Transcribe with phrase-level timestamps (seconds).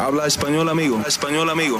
[0.00, 0.98] Habla español, amigo.
[1.06, 1.78] Español, amigo.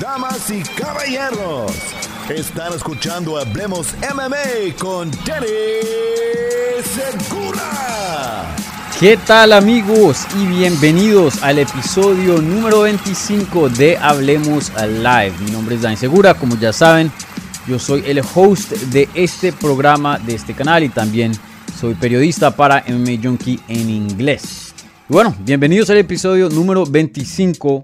[0.00, 1.72] Damas y caballeros,
[2.30, 5.46] están escuchando Hablemos MMA con Danny
[6.82, 8.56] Segura.
[8.98, 15.34] ¿Qué tal amigos y bienvenidos al episodio número 25 de Hablemos Live?
[15.44, 17.12] Mi nombre es Dani Segura, como ya saben,
[17.66, 21.32] yo soy el host de este programa, de este canal y también
[21.78, 24.63] soy periodista para MMA Junkie en inglés.
[25.08, 27.82] Y bueno, bienvenidos al episodio número 25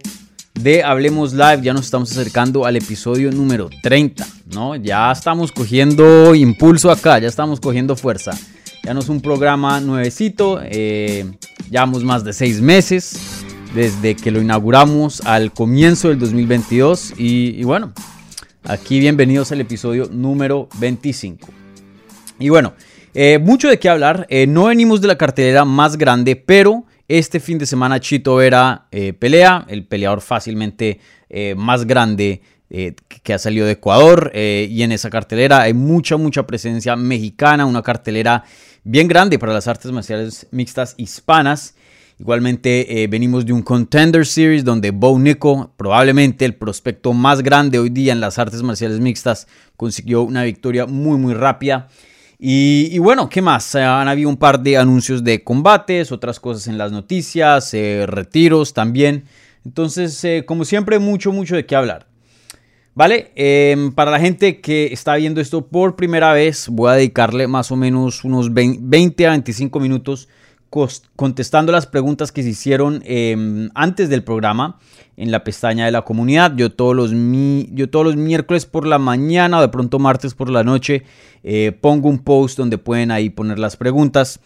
[0.54, 1.60] de Hablemos Live.
[1.62, 4.76] Ya nos estamos acercando al episodio número 30, ¿no?
[4.76, 8.32] Ya estamos cogiendo impulso acá, ya estamos cogiendo fuerza.
[8.84, 11.30] Ya no es un programa nuevecito, eh,
[11.70, 13.18] llevamos más de seis meses
[13.74, 17.92] desde que lo inauguramos al comienzo del 2022 y bueno,
[18.64, 21.48] Aquí bienvenidos al episodio número 25.
[22.38, 22.74] Y bueno,
[23.14, 24.26] eh, mucho de qué hablar.
[24.28, 26.84] Eh, no venimos de la cartelera más grande, pero
[27.18, 31.00] este fin de semana Chito Vera eh, pelea, el peleador fácilmente
[31.56, 34.32] más grande que ha salido de Ecuador.
[34.34, 38.42] y en esa cartelera hay mucha, mucha presencia mexicana, una cartelera
[38.82, 41.74] bien grande para las artes marciales mixtas hispanas.
[42.20, 47.78] Igualmente eh, venimos de un Contender Series donde Bo Nico, probablemente el prospecto más grande
[47.78, 49.46] hoy día en las artes marciales mixtas,
[49.78, 51.88] consiguió una victoria muy muy rápida.
[52.42, 53.74] Y, bueno, ¿qué más?
[53.74, 58.06] Eh, han habido un par de anuncios de combates, otras cosas en las noticias, eh,
[58.06, 59.24] retiros también.
[59.66, 62.06] Entonces, como siempre, mucho, mucho de qué hablar.
[62.94, 63.30] ¿Vale?
[63.36, 67.70] Em, para la gente que está viendo esto por primera vez, voy a dedicarle más
[67.70, 70.28] o menos unos 20 a 25 minutos
[71.16, 74.78] contestando las preguntas que se hicieron em, antes del programa
[75.20, 76.54] en la pestaña de la comunidad.
[76.56, 80.48] Yo todos los, yo todos los miércoles por la mañana o de pronto martes por
[80.48, 81.04] la noche
[81.42, 84.40] eh, pongo un post donde pueden ahí poner las preguntas.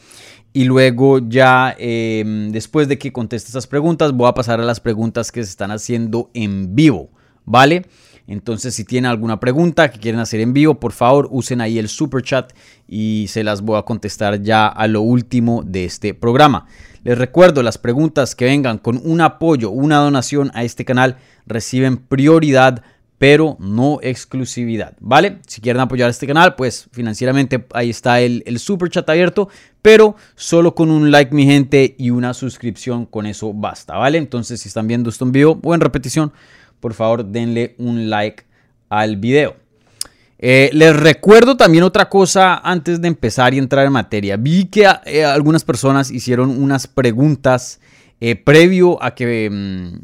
[0.52, 4.80] Y luego ya em, después de que conteste esas preguntas voy a pasar a las
[4.80, 7.10] preguntas que se están haciendo en vivo.
[7.44, 7.86] ¿Vale?
[8.26, 11.88] Entonces, si tienen alguna pregunta que quieren hacer en vivo, por favor, usen ahí el
[11.88, 12.52] super chat
[12.88, 16.66] y se las voy a contestar ya a lo último de este programa.
[17.02, 21.98] Les recuerdo, las preguntas que vengan con un apoyo, una donación a este canal reciben
[21.98, 22.82] prioridad
[23.18, 25.38] pero no exclusividad, ¿vale?
[25.46, 29.48] Si quieren apoyar este canal, pues financieramente ahí está el, el, super chat abierto,
[29.80, 34.18] pero solo con un like, mi gente, y una suscripción, con eso basta, ¿vale?
[34.18, 36.32] Entonces, si están viendo esto en vivo o en repetición,
[36.84, 38.44] por favor denle un like
[38.90, 39.56] al video.
[40.38, 44.36] Eh, les recuerdo también otra cosa antes de empezar y entrar en materia.
[44.36, 47.80] Vi que eh, algunas personas hicieron unas preguntas
[48.20, 49.94] eh, previo a que mm,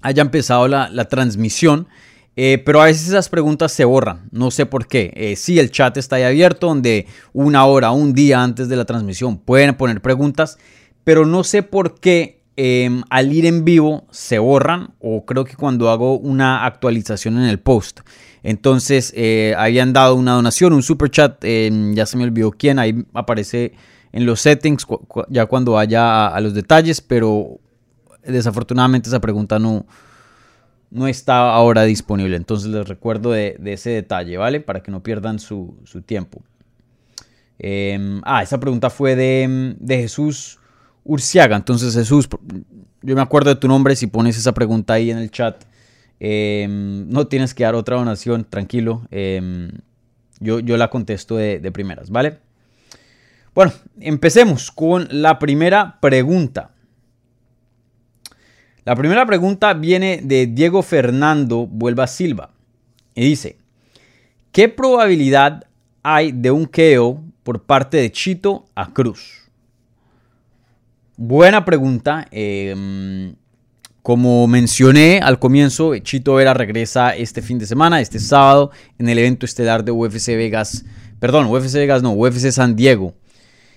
[0.00, 1.86] haya empezado la, transmisión.
[2.34, 5.34] pero a veces esas preguntas se borran, no sé por qué.
[5.36, 9.38] sí, el chat está ahí abierto, donde una hora, un día antes de la transmisión
[9.38, 10.58] pueden poner preguntas,
[11.04, 15.56] pero no sé por qué Em, al ir en vivo se borran o creo que
[15.56, 18.00] cuando hago una actualización en el post.
[18.42, 22.78] Entonces eh, habían dado una donación, un super chat, em, ya se me olvidó quién,
[22.78, 23.72] ahí aparece
[24.12, 24.86] en los settings
[25.30, 27.60] ya cuando vaya a, los detalles, pero
[28.26, 29.86] desafortunadamente esa pregunta no,
[30.90, 32.36] no está ahora disponible.
[32.36, 34.60] Entonces les recuerdo de, ese detalle, ¿vale?
[34.60, 36.42] Para que no pierdan su, tiempo.
[37.58, 40.59] Em, ah, esa pregunta fue de, de Jesús
[41.04, 41.56] Urciaga.
[41.56, 42.28] Entonces, Jesús,
[43.02, 43.96] yo me acuerdo de tu nombre.
[43.96, 45.64] Si pones esa pregunta ahí en el chat,
[46.18, 49.06] em, no tienes que dar otra donación, tranquilo.
[49.10, 49.70] Em,
[50.40, 52.38] yo, yo, la contesto de, de primeras, ¿vale?
[53.54, 56.70] Bueno, empecemos con la primera pregunta.
[58.84, 62.50] La primera pregunta viene de Diego Fernando Vuelva Silva
[63.14, 63.58] y dice,
[64.52, 65.66] ¿qué probabilidad
[66.02, 69.39] hay de un KO por parte de Chito a Cruz?
[71.22, 72.26] Buena pregunta.
[72.30, 73.34] Em,
[74.00, 79.18] como mencioné al comienzo, Chito Vera regresa este fin de semana, este sábado, en el
[79.18, 80.86] evento estelar de UFC Vegas.
[81.18, 83.12] Perdón, UFC Vegas no, UFC San Diego.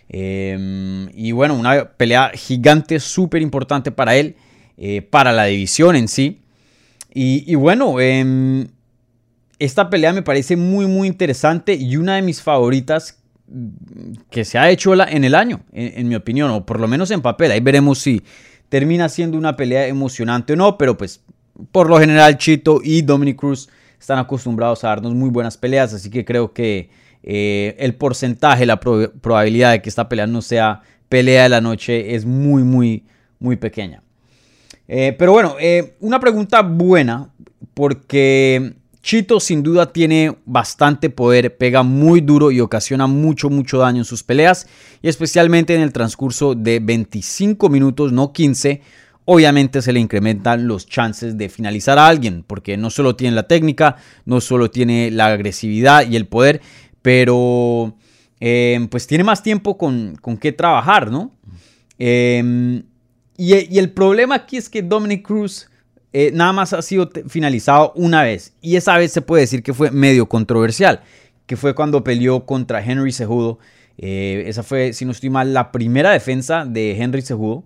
[0.07, 4.37] Em, y bueno, una pelea gigante, súper importante para él,
[4.77, 6.39] eh, para la división en sí.
[7.13, 8.69] Y, bueno, em,
[9.59, 13.21] esta pelea me parece muy, muy interesante y una de mis favoritas
[14.29, 17.21] que se ha hecho en el año, en, mi opinión, o por lo menos en
[17.21, 17.51] papel.
[17.51, 18.21] Ahí veremos si
[18.69, 21.21] termina siendo una pelea emocionante o no, pero pues
[21.71, 23.69] por lo general Chito y Dominic Cruz
[23.99, 26.89] están acostumbrados a darnos muy buenas peleas, así que creo que
[27.21, 32.15] eh, el porcentaje, la probabilidad de que esta pelea no sea pelea de la noche
[32.15, 33.05] es muy, muy,
[33.39, 34.03] muy pequeña.
[34.87, 37.29] Eh, pero bueno, eh, una pregunta buena,
[37.73, 38.73] porque
[39.03, 44.05] Chito sin duda tiene bastante poder, pega muy duro y ocasiona mucho, mucho daño en
[44.05, 44.65] sus peleas,
[45.01, 48.81] y especialmente en el transcurso de 25 minutos, no 15,
[49.25, 53.43] obviamente se le incrementan los chances de finalizar a alguien, porque no solo tiene la
[53.43, 56.61] técnica, no solo tiene la agresividad y el poder,
[57.01, 57.97] pero
[58.39, 61.33] eh, pues tiene más tiempo con, con qué trabajar, ¿no?
[61.99, 62.83] Em,
[63.37, 65.67] y, el problema aquí es que Dominic Cruz
[66.13, 68.53] eh, nada más ha sido finalizado una vez.
[68.61, 71.01] Y esa vez se puede decir que fue medio controversial,
[71.47, 73.57] que fue cuando peleó contra Henry Cejudo.
[73.97, 77.63] Eh, esa fue, si no estoy mal, la primera defensa de Henry Cejudo.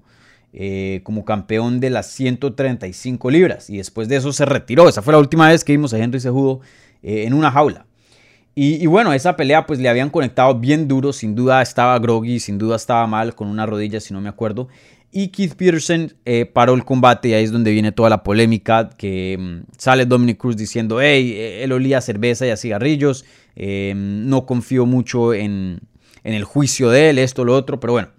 [0.53, 4.87] Eh, como campeón de las 135 libras y después de eso se retiró.
[4.87, 6.61] Esa fue la última vez que vimos a Henry Cejudo
[7.03, 7.85] en una jaula.
[8.55, 12.39] Y, y, bueno, esa pelea pues le habían conectado bien duro, sin duda estaba groggy,
[12.39, 14.67] sin duda estaba mal con una rodilla si no me acuerdo.
[15.11, 18.89] Y Keith Peterson eh, paró el combate y ahí es donde viene toda la polémica
[18.97, 23.23] que mm, sale Dominic Cruz diciendo, hey, eh, él olía a cerveza y a cigarrillos,
[23.55, 25.79] eh, no confío mucho en,
[26.23, 28.09] el juicio de él, esto, lo otro, pero bueno.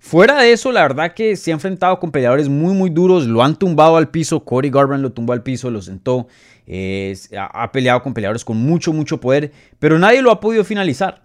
[0.00, 3.42] Fuera de eso, la verdad que se ha enfrentado con peleadores muy, muy duros, lo
[3.42, 6.28] han tumbado al piso, Cody Garbrandt lo tumbó al piso, lo sentó,
[7.36, 9.50] ha peleado con peleadores con mucho, mucho poder,
[9.80, 11.22] pero nadie lo ha podido finalizar.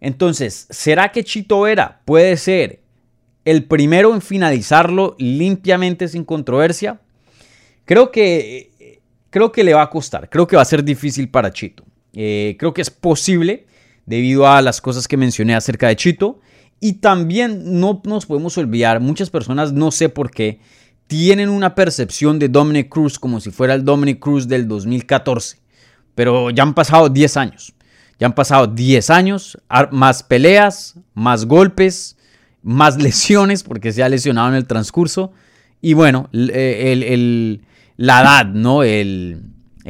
[0.00, 2.82] Entonces, ¿será que Chito Vera puede ser
[3.50, 7.00] el primero en finalizarlo limpiamente sin controversia.
[7.86, 9.00] Creo que,
[9.30, 11.82] creo que le va a costar, creo que va a ser difícil para Chito.
[12.12, 13.66] Eh, creo que es posible
[14.04, 16.40] debido a las cosas que mencioné acerca de Chito.
[16.78, 20.60] Y también no nos podemos olvidar, muchas personas, no sé por qué,
[21.06, 25.56] tienen una percepción de Dominic Cruz como si fuera el Dominic Cruz del 2014.
[26.14, 27.72] Pero ya han pasado 10 años.
[28.18, 29.58] Ya han pasado 10 años,
[29.90, 32.17] más peleas, más golpes,
[32.62, 35.32] más lesiones porque se ha lesionado en el transcurso.
[35.80, 37.62] Y bueno, el,
[37.96, 38.82] la edad, ¿no?
[38.82, 39.42] El,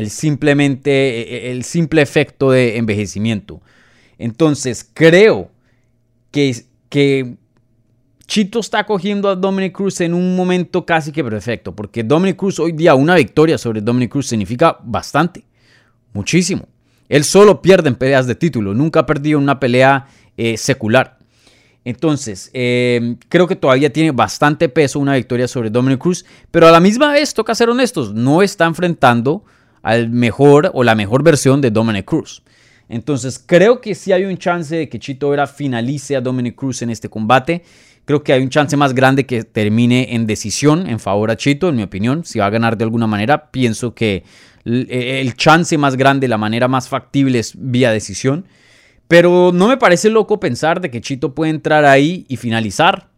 [0.08, 3.60] simplemente, e, el simple efecto de envejecimiento.
[4.18, 5.50] Entonces, creo
[6.30, 7.36] que, que
[8.26, 12.58] Chito está cogiendo a Dominic Cruz en un momento casi que perfecto, porque Dominic Cruz
[12.58, 15.44] hoy día, una victoria sobre Dominic Cruz significa bastante,
[16.12, 16.68] muchísimo.
[17.08, 21.17] Él solo pierde en peleas de título, nunca ha perdido una pelea eh, secular.
[21.88, 26.70] Entonces, em, creo que todavía tiene bastante peso una victoria sobre Dominic Cruz, pero a
[26.70, 29.42] la misma vez, toca ser honestos, no está enfrentando
[29.80, 32.42] al mejor o la mejor versión de Dominic Cruz.
[32.90, 36.82] Entonces, creo que sí hay un chance de que Chito Vera finalice a Dominic Cruz
[36.82, 37.62] en este combate.
[38.04, 41.70] Creo que hay un chance más grande que termine en decisión en favor a Chito,
[41.70, 42.22] en mi opinión.
[42.22, 44.24] Si va a ganar de alguna manera, pienso que
[44.66, 48.44] el chance más grande, la manera más factible es vía decisión.
[49.08, 53.08] Pero no me parece loco pensar de que Chito puede entrar ahí y finalizar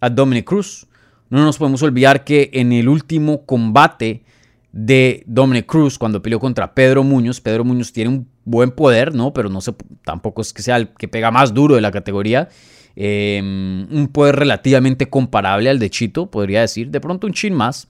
[0.00, 0.86] a Dominic Cruz.
[1.28, 4.24] No nos podemos olvidar que en el último combate
[4.72, 9.34] de Dominic Cruz, cuando peleó contra Pedro Muñoz, Pedro Muñoz tiene un buen poder, ¿no?
[9.34, 9.74] Pero no sé,
[10.04, 12.48] tampoco es que sea el que pega más duro de la categoría.
[12.96, 16.90] Em, un poder relativamente comparable al de Chito, podría decir.
[16.90, 17.88] De pronto un chin más.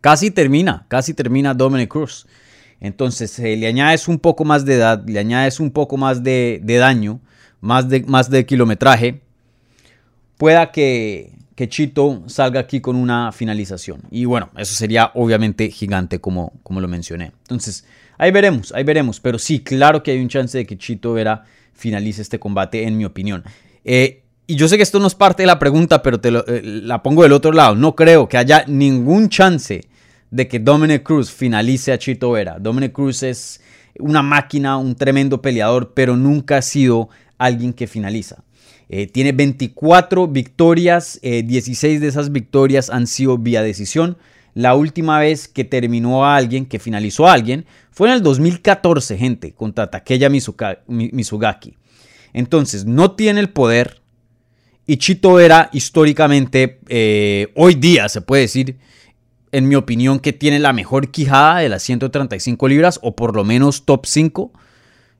[0.00, 2.26] Casi termina, casi termina Dominic Cruz.
[2.80, 6.60] Entonces eh, le añades un poco más de edad, le añades un poco más de,
[6.64, 7.20] daño,
[7.60, 9.20] más de, más de kilometraje,
[10.36, 11.32] pueda que,
[11.68, 14.00] Chito salga aquí con una finalización.
[14.10, 17.32] Y bueno, eso sería obviamente gigante como, como lo mencioné.
[17.42, 17.84] Entonces,
[18.16, 19.20] ahí veremos, ahí veremos.
[19.20, 21.44] Pero sí, claro que hay un chance de que Chito Vera
[21.74, 23.44] finalice este combate, en mi opinión.
[23.84, 26.62] Eh, y yo sé que esto no es parte de la pregunta, pero te eh,
[26.62, 27.74] la pongo del otro lado.
[27.74, 29.82] No creo que haya ningún chance
[30.30, 32.58] de que Dominic Cruz finalice a Chito Vera.
[32.58, 33.60] Dominic Cruz es
[33.98, 37.08] una máquina, un tremendo peleador, pero nunca ha sido
[37.38, 38.44] alguien que finaliza.
[38.88, 44.18] Eh, tiene 24 victorias, 16 eh, de esas victorias han sido vía decisión.
[44.54, 49.16] La última vez que terminó a alguien, que finalizó a alguien, fue en el 2014,
[49.16, 51.76] gente, contra Takeya Mizugaki.
[52.32, 54.00] Entonces, no tiene el poder.
[54.86, 58.76] Y Chito Vera, históricamente, eh, hoy día se puede decir,
[59.52, 63.44] en mi opinión, que tiene la mejor quijada de las 135 libras, o por lo
[63.44, 64.52] menos top 5.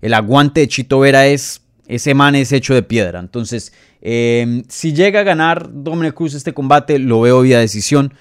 [0.00, 3.20] El aguante de Chito Vera es, ese man es hecho de piedra.
[3.20, 8.14] Entonces, em, si llega a ganar Dominic Cruz este combate, lo veo vía decisión.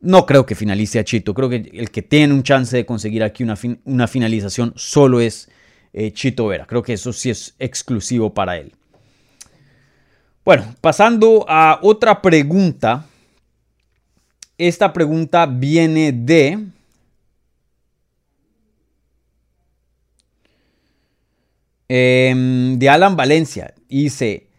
[0.00, 1.34] No creo que finalice a Chito.
[1.34, 5.50] Creo que el que tiene un chance de conseguir aquí una, finalización solo es
[5.92, 6.66] eh, Chito Vera.
[6.66, 8.72] Creo que eso sí es exclusivo para él.
[10.44, 13.04] Bueno, pasando a otra pregunta
[14.58, 16.66] esta pregunta viene de...
[21.90, 23.74] Em, de Alan Valencia.
[23.88, 24.50] dice,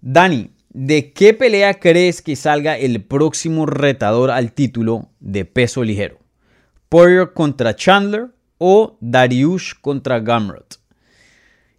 [0.00, 6.18] Dani, ¿de qué pelea crees que salga el próximo retador al título de peso ligero?
[6.88, 8.30] Poirier contra Chandler,
[8.60, 10.78] o Dariush contra Gamrot.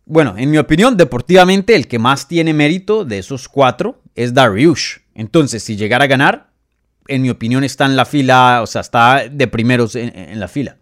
[0.05, 4.97] Bueno, en mi opinión, deportivamente el que más tiene mérito de esos cuatro es Dariush.
[5.13, 6.50] Entonces, si llegara a ganar,
[7.07, 10.77] en mi opinión está en la fila, o sea, está de primeros en, la fila.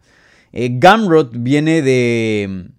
[0.51, 2.69] Eh, Gamrot viene de,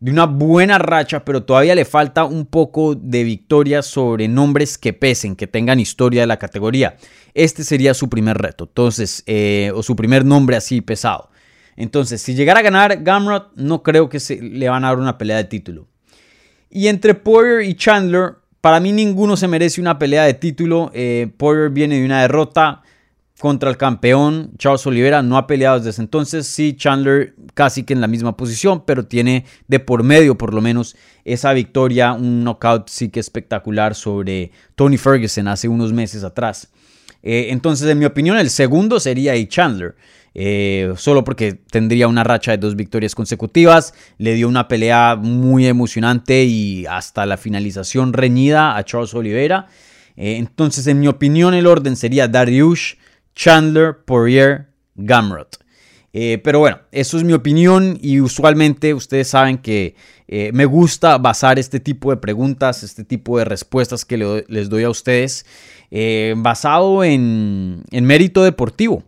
[0.00, 4.92] de una buena racha, pero todavía le falta un poco de victoria sobre nombres que
[4.92, 6.96] pesen, que tengan historia de la categoría.
[7.34, 11.30] Este sería su primer reto, entonces, eh, o su primer nombre así pesado.
[11.76, 15.18] Entonces, si llegara a ganar Gamrot, no creo que se, le van a dar una
[15.18, 15.88] pelea de título.
[16.70, 20.90] Y entre Poirier y Chandler, para mí ninguno se merece una pelea de título.
[20.92, 21.30] Eh,
[21.70, 22.82] viene de una derrota
[23.38, 25.22] contra el campeón Charles Oliveira.
[25.22, 26.48] No ha peleado desde entonces.
[26.48, 30.60] Sí, Chandler casi que en la misma posición, pero tiene de por medio por lo
[30.60, 36.68] menos esa victoria, un knockout sí que espectacular sobre Tony Ferguson hace unos meses atrás.
[37.22, 39.46] Eh, entonces, en mi opinión, el segundo sería A.
[39.46, 39.94] Chandler.
[40.38, 43.94] Eh, solo porque tendría una racha de dos victorias consecutivas.
[44.18, 49.66] Le dio una pelea muy emocionante y hasta la finalización reñida a Charles Oliveira.
[50.14, 52.96] Eh, entonces, en mi opinión, el orden sería Dariush,
[53.34, 55.56] Chandler, Poirier, Gamrot.
[56.12, 59.94] Eh, pero bueno, eso es mi opinión y usualmente ustedes saben que
[60.52, 64.90] me gusta basar este tipo de preguntas, este tipo de respuestas que les doy a
[64.90, 65.46] ustedes
[66.36, 69.04] basado en, en mérito deportivo.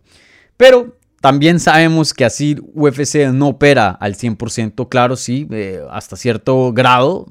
[0.57, 6.73] Pero también sabemos que así UFC no opera al 100%, claro, sí, eh, hasta cierto
[6.73, 7.27] grado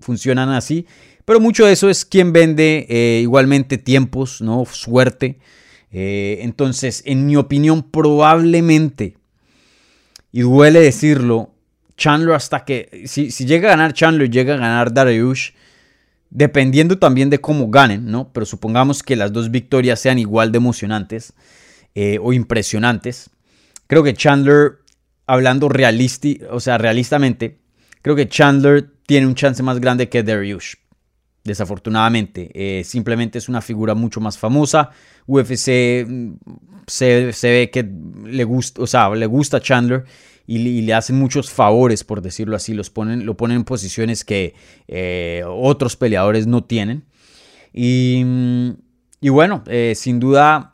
[0.00, 0.86] funcionan así,
[1.24, 4.64] pero mucho de eso es quien vende eh, igualmente tiempos, ¿no?
[4.64, 5.38] Suerte.
[5.92, 9.16] Eh, entonces, en mi opinión, probablemente,
[10.32, 11.54] y duele decirlo,
[11.96, 15.50] Chandler hasta que, si, llega a ganar Chandler, llega a ganar Dariush,
[16.30, 18.32] dependiendo también de cómo ganen, ¿no?
[18.32, 21.34] Pero supongamos que las dos victorias sean igual de emocionantes.
[21.94, 23.30] Eh, o impresionantes.
[23.88, 24.78] Creo que Chandler,
[25.26, 27.58] hablando realisti o sea, realistamente,
[28.00, 30.74] creo que Chandler tiene un chance más grande que Dariush.
[31.42, 34.90] Desafortunadamente, eh, simplemente es una figura mucho más famosa.
[35.26, 36.34] UFC mm,
[36.86, 37.90] se, ve que
[38.24, 40.04] le gusta, o sea, le gusta Chandler
[40.46, 42.72] y, le hacen muchos favores, por decirlo así.
[42.72, 44.54] Los ponen, lo ponen en posiciones que
[44.86, 47.04] eh, otros peleadores no tienen.
[47.72, 48.70] Y, mm,
[49.22, 50.69] y bueno, sin duda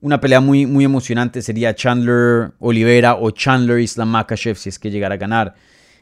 [0.00, 4.90] una pelea muy, muy emocionante sería Chandler Olivera o Chandler Islam Makachev si es que
[4.90, 5.54] llegara a ganar.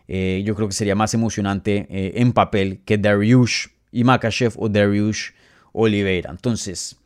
[0.06, 4.68] Eh, yo creo que sería más emocionante eh, en papel que Dariush y Makachev o
[4.68, 5.30] Dariush
[5.72, 6.30] Oliveira.
[6.30, 6.96] Entonces,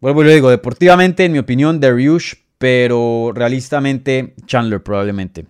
[0.00, 5.46] vuelvo y lo digo, deportivamente, en mi opinión, Dariush, pero realistamente, Chandler probablemente.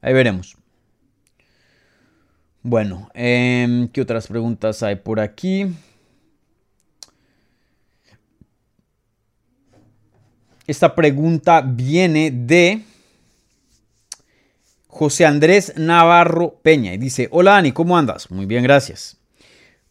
[0.00, 0.56] Ahí veremos.
[2.62, 5.66] Bueno, em, ¿qué otras preguntas hay por aquí?
[10.66, 12.80] Esta pregunta viene de
[14.86, 18.30] José Andrés Navarro Peña y dice, hola Dani, ¿cómo andas?
[18.30, 19.18] Muy bien, gracias.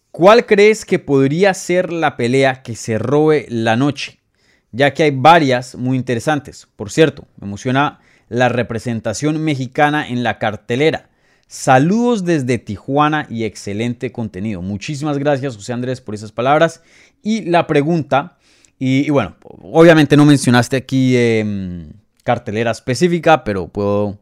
[0.10, 4.20] ¿Cuál crees que podría ser la pelea que se robe la noche?
[4.72, 6.68] Ya que hay varias muy interesantes.
[6.76, 11.10] Por cierto, me emociona la representación mexicana en la cartelera.
[11.46, 14.64] Saludos desde Tijuana y excelente contenido.
[14.64, 16.82] Muchísimas gracias, José Andrés, por esas palabras.
[17.22, 18.38] Y la pregunta
[18.80, 21.92] y, bueno, obviamente no mencionaste aquí em,
[22.24, 24.20] cartelera específica, pero puedo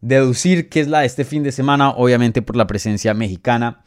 [0.00, 3.82] deducir que es la de este fin de semana, obviamente por la presencia mexicana.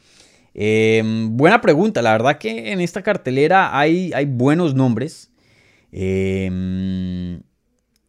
[0.54, 5.32] Em, buena pregunta, la verdad que en esta cartelera hay, hay buenos nombres.
[5.92, 7.42] Em,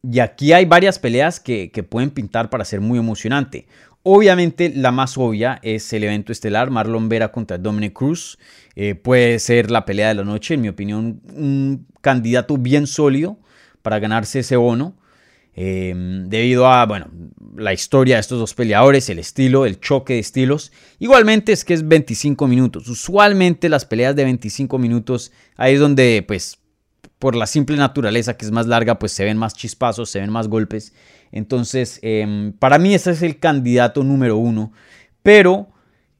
[0.02, 3.66] y aquí hay varias peleas que, que, pueden pintar para ser muy emocionante.
[4.04, 8.38] Obviamente la más obvia es el evento estelar, Marlon Vera contra Dominic Cruz.
[8.74, 13.38] Eh, puede ser la pelea de la noche, en mi opinión, un candidato bien sólido
[13.82, 14.96] para ganarse ese bono.
[15.54, 17.10] Em, debido a bueno,
[17.56, 20.72] la historia de estos dos peleadores, el estilo, el choque de estilos.
[20.98, 22.88] Igualmente es que es 25 minutos.
[22.88, 26.58] Usualmente las peleas de 25 minutos, ahí es donde pues
[27.18, 30.30] por la simple naturaleza que es más larga, pues se ven más chispazos, se ven
[30.30, 30.92] más golpes.
[31.32, 34.72] Entonces, em, para mí ese es el candidato número uno.
[35.22, 35.68] Pero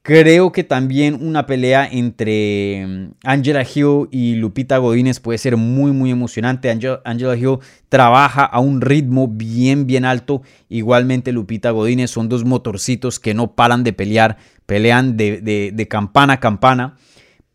[0.01, 5.93] creo que también una pelea entre em, Angela Hill y Lupita Godínez puede ser muy,
[5.93, 6.71] muy emocionante.
[7.05, 7.59] Angela Hill
[7.91, 10.43] trabaja a un ritmo bien, bien alto.
[10.71, 14.39] Igualmente Lupita Godínez son dos motorcitos que no paran de pelear.
[14.65, 16.97] Pelean de, campana a campana.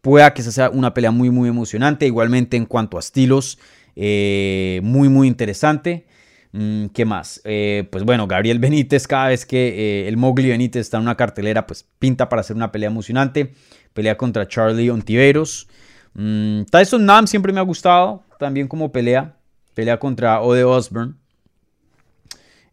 [0.02, 2.06] Pueda que sea una pelea muy, muy emocionante.
[2.06, 3.58] Igualmente en cuanto a estilos,
[3.96, 6.06] eh, muy, muy interesante.
[6.52, 7.42] Mm, ¿Qué más?
[7.44, 9.68] Eh, pues bueno, Gabriel Benítez, cada vez que
[10.04, 13.54] eh, el Mowgli Benítez está en una cartelera, pues pinta para hacer una pelea emocionante.
[13.94, 15.68] Pelea contra Charlie Ontiveros.
[16.14, 19.36] Mm, Tyson Nam siempre me ha gustado, también como pelea.
[19.74, 21.14] pelea contra Ode Osborne.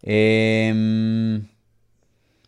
[0.03, 1.47] Em,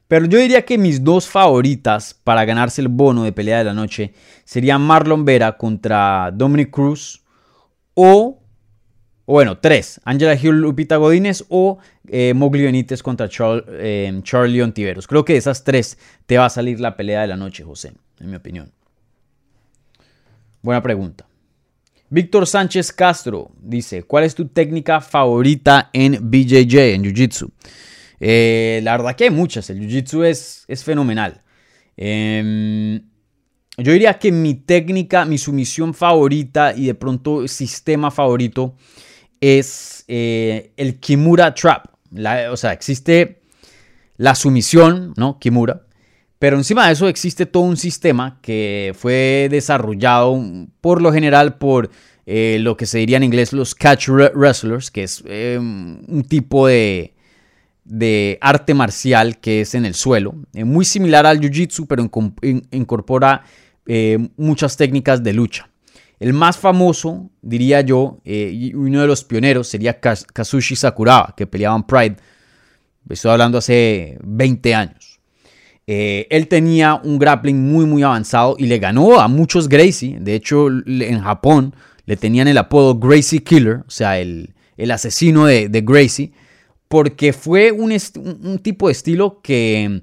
[0.08, 3.72] pero yo diría que mis dos favoritas para ganarse el bono de pelea de la
[3.72, 4.12] noche
[4.44, 7.22] serían Marlon Vera contra Dominic Cruz
[7.94, 8.42] o,
[9.34, 11.78] bueno, tres, Angela Hill, Lupita Godínez o
[12.08, 12.32] eh,
[13.02, 13.28] contra
[13.80, 15.06] em, Charlie Ontiveros.
[15.08, 17.92] Creo que de esas tres te va a salir la pelea de la noche, José,
[18.20, 18.72] en mi opinión.
[20.62, 21.26] Buena pregunta.
[22.08, 27.50] Víctor Sánchez Castro dice, ¿cuál es tu técnica favorita en BJJ, en Jiu-Jitsu?
[28.20, 31.42] Eh, la verdad que hay muchas, el Jiu-Jitsu es, es, fenomenal.
[31.96, 33.02] Em,
[33.76, 38.76] yo diría que mi técnica, mi sumisión favorita y de pronto sistema favorito
[39.40, 41.86] es eh, el Kimura Trap.
[42.50, 43.42] o sea, existe
[44.16, 45.38] la sumisión, ¿no?
[45.38, 45.82] Kimura.
[46.38, 50.38] Pero encima de eso existe todo un sistema que fue desarrollado
[50.80, 51.90] por lo general por
[52.26, 56.66] eh, lo que se diría en inglés los catch wrestlers, que es eh, un tipo
[56.66, 57.14] de,
[58.40, 62.02] arte marcial que es en el suelo, muy similar al jiu-jitsu, pero
[62.70, 63.44] incorpora
[64.36, 65.70] muchas técnicas de lucha.
[66.18, 71.76] El más famoso, diría yo, y uno de los pioneros sería Kazushi Sakuraba, que peleaba
[71.76, 72.16] en Pride.
[73.08, 75.20] Estoy hablando hace 20 años.
[75.86, 80.18] Eh, él tenía un grappling muy, muy avanzado y le ganó a muchos Gracie.
[80.20, 81.74] De hecho, en Japón
[82.06, 84.54] le tenían el apodo Gracie Killer, o sea, el,
[84.90, 86.32] asesino de, Gracie,
[86.88, 87.96] porque fue un,
[88.42, 90.02] un, tipo de estilo que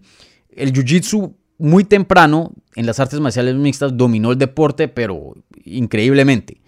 [0.56, 5.34] el Jiu-Jitsu muy temprano en las artes marciales mixtas dominó el deporte, pero
[5.66, 6.62] increíblemente.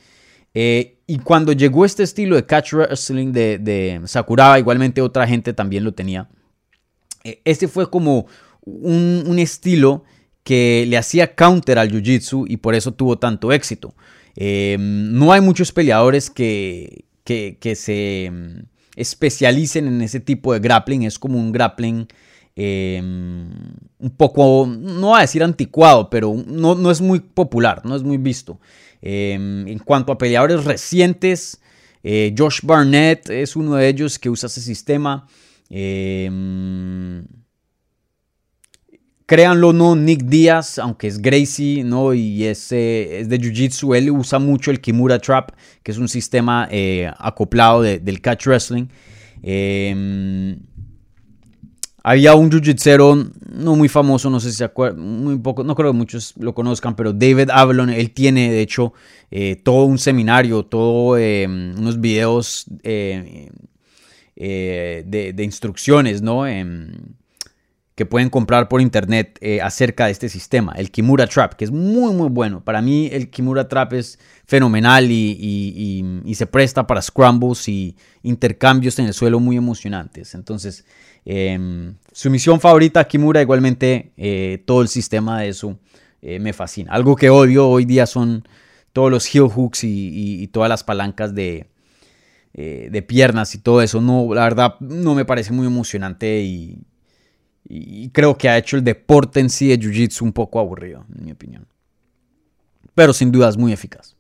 [0.54, 5.54] Eh, y cuando llegó este estilo de catch wrestling de, de Sakuraba, igualmente otra gente
[5.54, 6.30] también lo tenía.
[7.24, 8.28] Eh, este fue como
[8.62, 10.04] un, estilo
[10.44, 13.96] que le hacía counter al jiu-jitsu y por eso tuvo tanto éxito.
[14.36, 21.04] Em, no hay muchos peleadores que, que, se em, especialicen en ese tipo de grappling.
[21.04, 22.08] Es como un grappling
[22.56, 23.50] em,
[24.00, 28.04] un poco, no voy a decir anticuado, pero no, no es muy popular, no es
[28.04, 28.60] muy visto.
[29.02, 31.62] en cuanto a peleadores recientes,
[32.04, 35.28] eh, Josh Barnett es uno de ellos que usa ese sistema.
[39.28, 42.14] Créanlo no, Nick Díaz, aunque es Gracie, ¿no?
[42.14, 45.50] Y es, es de Jiu-Jitsu, él usa mucho el Kimura Trap,
[45.82, 48.86] que es un sistema eh, acoplado del catch wrestling.
[52.08, 55.92] Había un jiu-jitsero no muy famoso, no sé si se acuerdan, muy poco, no creo
[55.92, 58.94] que muchos lo conozcan, pero David Avalon, él tiene de hecho
[59.32, 63.50] eh, todo un seminario, todo em, unos videos eh,
[64.36, 66.46] de, de, instrucciones, ¿no?
[66.46, 66.92] Em,
[67.96, 71.72] que pueden comprar por internet eh, acerca de este sistema, el Kimura Trap, que es
[71.72, 72.64] muy muy bueno.
[72.64, 79.06] Para mí el Kimura Trap es fenomenal y, se presta para scrambles y intercambios en
[79.06, 80.36] el suelo muy emocionantes.
[80.36, 80.86] Entonces,
[81.26, 85.78] em, su misión favorita, Kimura, igualmente eh, todo el sistema de eso
[86.22, 86.94] eh, me fascina.
[86.94, 88.48] Algo que odio hoy día son
[88.94, 91.68] todos los heel hooks y, todas las palancas de,
[92.54, 94.00] de piernas y todo eso.
[94.00, 96.80] No, la verdad no me parece muy emocionante y
[97.68, 101.26] y creo que ha hecho el deporte en sí de Jiu-Jitsu un poco aburrido, en
[101.26, 101.68] mi opinión.
[102.94, 104.15] Pero sin duda es muy eficaz.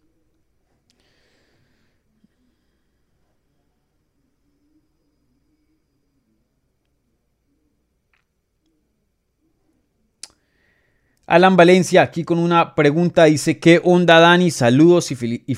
[11.27, 14.51] Alan Valencia aquí con una pregunta dice, ¿qué onda Dani?
[14.51, 15.55] Saludos y,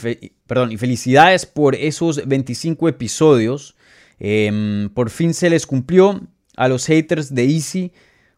[0.47, 3.75] perdón, y felicidades por esos 25 episodios.
[4.17, 6.21] Em, por fin se les cumplió
[6.55, 7.91] a los haters de Easy.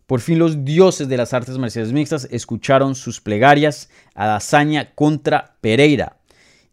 [0.07, 5.55] Por fin los dioses de las artes marciales mixtas escucharon sus plegarias a Dazaña contra
[5.61, 6.17] Pereira.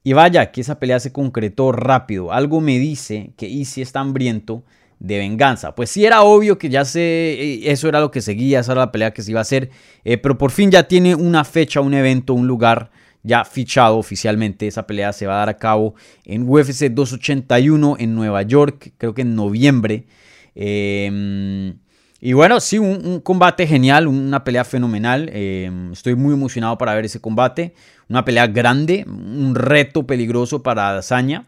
[0.03, 2.33] Y vaya que esa pelea se concretó rápido.
[2.33, 4.65] Algo me dice que Easy está hambriento
[4.99, 5.75] de venganza.
[5.75, 8.83] Pues sí era obvio que ya sé, eh, eso era lo que seguía, esa era
[8.83, 9.71] la pelea que se iba a hacer.
[10.05, 12.91] Eh, pero por fin ya tiene una fecha, un evento, un lugar
[13.23, 14.67] ya fichado oficialmente.
[14.67, 19.15] Esa pelea se va a dar a cabo en UFC 281 en Nueva York, creo
[19.15, 20.07] que en noviembre.
[20.55, 21.75] Em,
[22.21, 25.29] y bueno, sí, un, combate genial, una pelea fenomenal.
[25.33, 27.75] Em, estoy muy emocionado para ver ese combate.
[28.09, 31.47] Una pelea grande, un reto peligroso para Dazaña.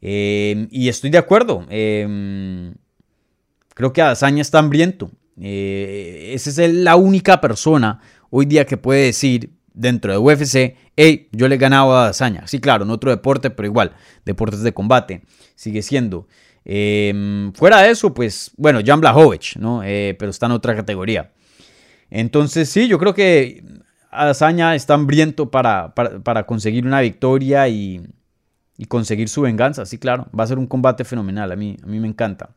[0.00, 1.66] Em, y estoy de acuerdo.
[1.66, 2.74] creo
[3.92, 5.10] que Dazaña está hambriento.
[5.40, 11.28] Eh, esa es la única persona hoy día que puede decir dentro de UFC, hey,
[11.32, 12.46] yo le he ganado a Dazaña.
[12.46, 13.92] Sí, claro, en otro deporte, pero igual,
[14.24, 15.22] deportes de combate.
[15.54, 16.26] Sigue siendo.
[16.64, 19.82] Em, fuera de eso, pues, bueno, Jan Blachowicz, ¿no?
[19.82, 21.32] Eh, pero está en otra categoría.
[22.10, 23.64] Entonces, sí, yo creo que
[24.10, 28.00] Azaña está hambriento para, para, conseguir una victoria y,
[28.80, 29.84] y conseguir su venganza.
[29.84, 31.52] Sí, claro, va a ser un combate fenomenal.
[31.52, 32.48] A mí, a mí me encanta.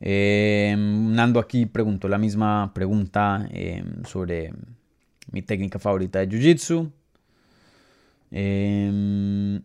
[0.00, 4.52] Em, Nando aquí preguntó la misma pregunta em, sobre
[5.32, 6.92] mi técnica favorita de Jiu-Jitsu.
[8.30, 9.60] Em,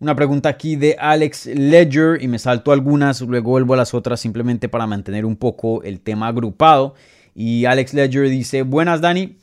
[0.00, 4.18] una pregunta aquí de Alex Ledger y me salto algunas, luego vuelvo a las otras
[4.18, 6.94] simplemente para mantener un poco el tema agrupado.
[7.34, 9.36] Y Alex Ledger dice, buenas Dani,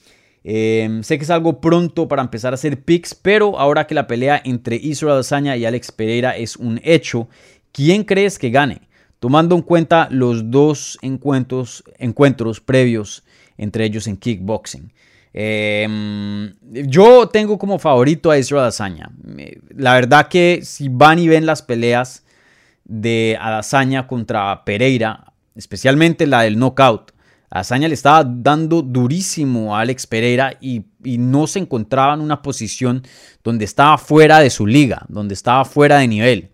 [0.43, 4.07] em, sé que es algo pronto para empezar a hacer picks, pero ahora que la
[4.07, 7.27] pelea entre Israel Adesanya y Alex Pereira es un hecho,
[7.71, 8.81] ¿quién crees que gane?
[9.19, 13.23] Tomando en cuenta los dos encuentros, encuentros previos
[13.57, 14.91] entre ellos en kickboxing.
[15.33, 16.53] Em,
[16.87, 19.11] yo tengo como favorito a Israel Adesanya.
[19.75, 22.23] La verdad que si van y ven las peleas
[22.85, 27.11] de Adesanya contra Pereira, especialmente la del knockout,
[27.51, 33.03] Azaña le estaba dando durísimo a Alex Pereira y, no se encontraba en una posición
[33.43, 36.49] donde estaba fuera de su liga, donde estaba fuera de nivel.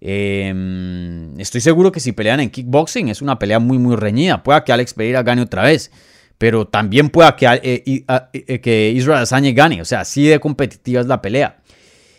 [0.00, 4.42] Em, estoy seguro que si pelean en kickboxing es una pelea muy muy reñida.
[4.42, 5.92] Pueda que Alex Pereira gane otra vez,
[6.38, 9.80] pero también pueda que, eh, eh, que Israel Azaña gane.
[9.80, 11.58] O sea, así de competitiva es la pelea.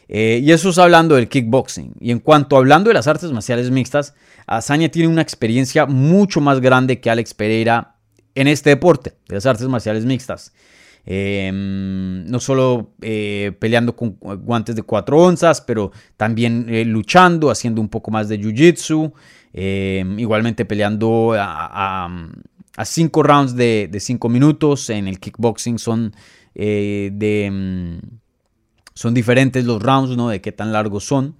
[0.08, 1.94] Eh, y eso es hablando del kickboxing.
[2.00, 4.14] Y en cuanto hablando de las artes marciales mixtas,
[4.46, 7.92] Azaña tiene una experiencia mucho más grande que Alex Pereira
[8.36, 10.54] en este deporte de las artes marciales mixtas.
[11.06, 17.82] Em, no solo eh, peleando con guantes de 4 onzas, pero también eh, luchando, haciendo
[17.82, 19.12] un poco más de jiu-jitsu,
[19.52, 22.08] em, igualmente peleando a
[22.86, 24.89] 5 rounds de 5 minutos.
[24.89, 26.13] En el kickboxing son,
[26.56, 28.00] eh, de, em,
[28.93, 30.30] son diferentes los rounds, ¿no?
[30.30, 31.36] de qué tan largos son.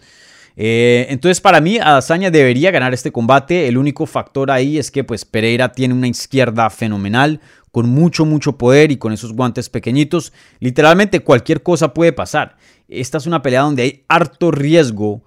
[0.55, 3.67] Eh, entonces para mí Adazaña debería ganar este combate.
[3.67, 8.57] El único factor ahí es que pues Pereira tiene una izquierda fenomenal, con mucho, mucho
[8.57, 10.33] poder y con esos guantes pequeñitos.
[10.59, 12.57] Literalmente cualquier cosa puede pasar.
[12.87, 15.23] Esta es una pelea donde hay harto riesgo,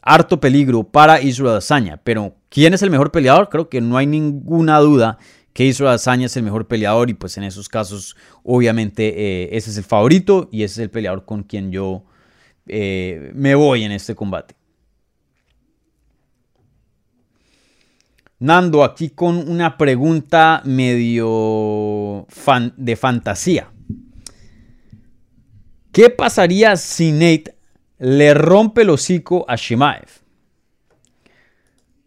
[0.00, 2.00] harto peligro para Israel Adazaña.
[2.02, 3.50] Pero ¿quién es el mejor peleador?
[3.50, 5.18] Creo que no hay ninguna duda
[5.52, 9.70] que Israel Adazaña es el mejor peleador y pues en esos casos obviamente eh, ese
[9.70, 12.04] es el favorito y ese es el peleador con quien yo
[12.66, 14.54] eh, me voy en este combate.
[18.38, 22.26] Nando, aquí con una pregunta medio
[22.76, 23.70] de fantasía.
[25.90, 27.56] ¿Qué pasaría si Nate
[27.98, 30.08] le rompe el hocico a Shimaev?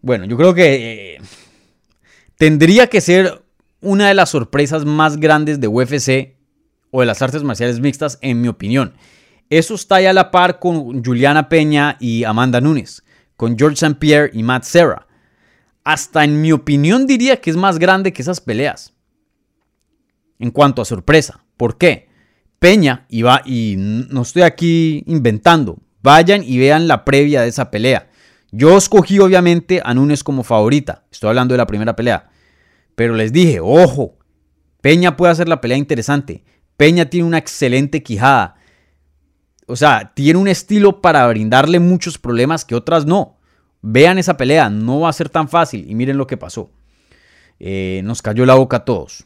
[0.02, 1.22] Bueno, yo creo que eh,
[2.38, 3.43] tendría que ser
[3.82, 6.36] una de las sorpresas más grandes de UFC
[6.91, 8.93] o de las artes marciales mixtas, en mi opinión.
[9.49, 13.03] Eso está ahí a la par con Juliana Peña y Amanda Nunes,
[13.35, 13.95] con George St.
[13.99, 15.07] Pierre y Matt Serra.
[15.83, 18.93] Hasta en mi opinión diría que es más grande que esas peleas.
[20.38, 21.43] En cuanto a sorpresa.
[21.57, 22.09] ¿Por qué?
[22.59, 27.71] Peña, y, va, y no estoy aquí inventando, vayan y vean la previa de esa
[27.71, 28.09] pelea.
[28.51, 32.29] Yo escogí obviamente a Nunes como favorita, estoy hablando de la primera pelea,
[32.95, 34.17] pero les dije, ojo,
[34.81, 36.43] Peña puede hacer la pelea interesante,
[36.75, 38.55] Peña tiene una excelente quijada,
[39.69, 43.38] o sea, tiene un estilo para brindarle muchos problemas que otras no.
[43.82, 45.86] Vean esa pelea, no va a ser tan fácil.
[45.88, 46.71] Y miren lo que pasó.
[47.60, 49.25] Eh, nos cayó la boca a todos.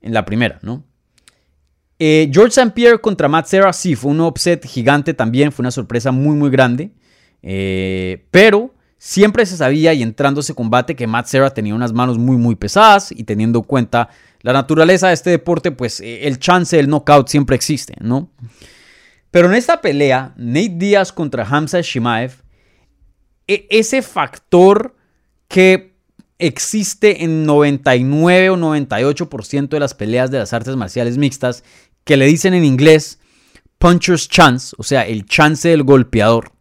[0.00, 0.84] En la primera, ¿no?
[1.98, 2.70] Eh, George St.
[2.70, 5.50] Pierre contra Matt Serra, sí, fue un upset gigante también.
[5.50, 6.92] Fue una sorpresa muy, muy grande.
[7.42, 12.18] Eh, pero siempre se sabía y entrando ese combate que Matt Serra tenía unas manos
[12.18, 13.10] muy, muy pesadas.
[13.10, 14.10] Y teniendo en cuenta
[14.42, 18.30] la naturaleza de este deporte, pues el chance del knockout siempre existe, ¿no?
[19.30, 22.42] Pero en esta pelea, Nate Díaz contra Hamza Shimaev,
[23.46, 24.96] e, ese factor
[25.48, 25.94] que
[26.38, 31.62] existe en 99 o 98% de las peleas de las artes marciales mixtas,
[32.04, 33.18] que le dicen en inglés
[33.78, 36.52] puncher's chance, o sea, el chance del golpeador.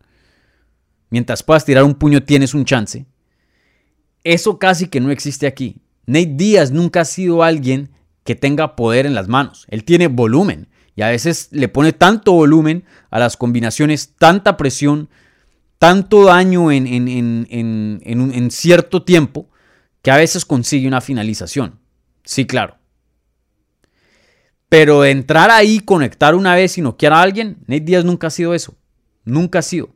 [1.09, 3.05] Mientras puedas tirar un puño tienes un chance.
[4.23, 5.81] Eso casi que no existe aquí.
[6.05, 7.89] Nate Díaz nunca ha sido alguien
[8.23, 9.65] que tenga poder en las manos.
[9.69, 10.67] Él tiene volumen
[10.99, 15.07] y a veces le pone tanto volumen a las combinaciones, tanta presión,
[15.77, 19.47] tanto daño en, en, cierto tiempo,
[20.01, 21.79] que a veces consigue una finalización.
[22.25, 22.75] Sí, claro.
[24.67, 28.53] Pero entrar ahí, conectar una vez y noquear a alguien, Nate Díaz nunca ha sido
[28.53, 28.75] eso.
[29.23, 29.91] Nunca ha sido.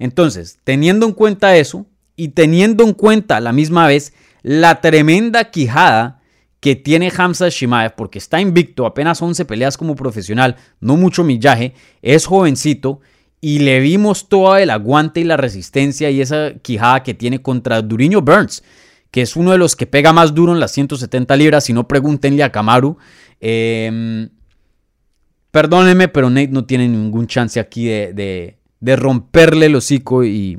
[0.00, 6.17] Entonces, teniendo en cuenta eso y teniendo en cuenta la misma vez la tremenda quijada
[6.60, 11.74] que tiene Hamza Shimaev, porque está invicto, apenas 11 peleas como profesional, no mucho millaje,
[12.02, 13.00] es jovencito
[13.40, 17.82] y le vimos todo el aguante y la resistencia y esa quijada que tiene contra
[17.82, 18.64] Duriño Burns,
[19.10, 21.86] que es uno de los que pega más duro en las 170 libras, si no
[21.86, 22.98] pregúntenle a Kamaru,
[23.40, 24.28] Em,
[25.50, 30.58] perdónenme, pero Nate no tiene ningún chance aquí de, de, romperle el hocico y,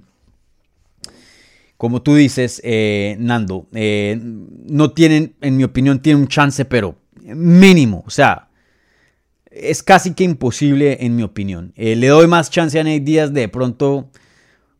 [1.79, 6.97] como tú dices, eh, Nando, eh, no tienen, en mi opinión, tiene un chance, pero
[7.23, 8.03] mínimo.
[8.05, 8.49] O sea,
[9.49, 11.71] es casi que imposible, en mi opinión.
[11.77, 14.09] Eh, le doy más chance a Nate Díaz de pronto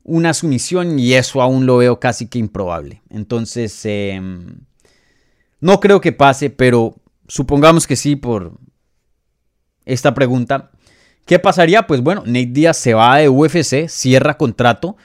[0.03, 3.01] una sumisión y eso aún lo veo casi que improbable.
[3.09, 4.57] Entonces, em,
[5.62, 6.97] no creo que pase, pero
[7.29, 8.59] supongamos que sí por
[9.85, 10.71] esta pregunta.
[11.25, 11.88] ¿Qué pasaría?
[11.88, 14.97] Pues bueno, Nate Díaz se va de UFC, cierra contrato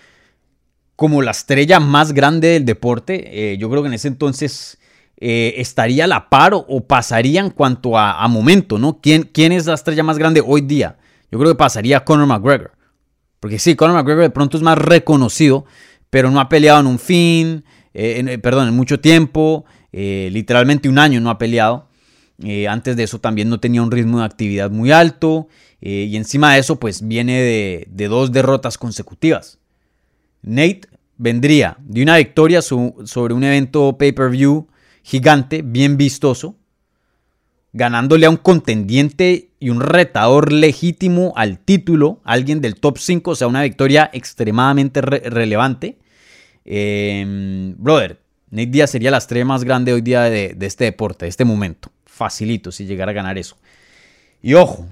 [0.97, 3.53] como la estrella más grande del deporte.
[3.53, 4.79] Eh, yo creo que en ese entonces
[5.17, 9.01] eh, estaría a la par o, pasaría en cuanto a, momento, ¿no?
[9.01, 10.99] ¿Quién, ¿Quién, es la estrella más grande hoy día?
[11.31, 12.73] Yo creo que pasaría Conor McGregor.
[13.41, 15.65] Porque sí, Conor McGregor de pronto es más reconocido,
[16.11, 21.21] pero no ha peleado en un fin, eh, perdón, en mucho tiempo, literalmente un año
[21.21, 21.89] no ha peleado.
[22.69, 25.49] antes de eso también no tenía un ritmo de actividad muy alto.
[25.81, 29.59] y encima de eso, pues viene de dos derrotas consecutivas.
[30.45, 30.83] Nate
[31.17, 34.69] vendría de una victoria sobre un evento pay-per-view
[35.03, 36.57] gigante, bien vistoso,
[37.73, 43.35] ganándole a un contendiente y un retador legítimo al título, alguien del top 5, o
[43.35, 45.99] sea, una victoria extremadamente relevante.
[46.65, 51.31] Em, brother, Nate Diaz sería la estrella más grande hoy día de, este deporte, de
[51.31, 51.91] este momento.
[52.07, 53.57] Facilito si llegara a ganar eso.
[54.41, 54.87] Y ojo,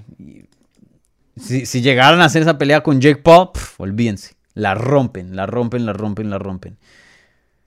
[1.37, 4.35] si, llegaran a hacer esa pelea con Jake Paul, olvídense.
[4.53, 6.77] La rompen, la rompen, la rompen, la rompen.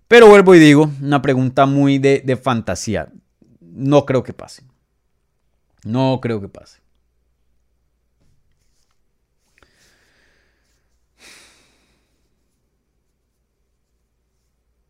[0.09, 3.13] Pero vuelvo y digo, una pregunta muy de, de fantasía.
[3.61, 4.63] No creo que pase.
[5.85, 6.81] No creo que pase.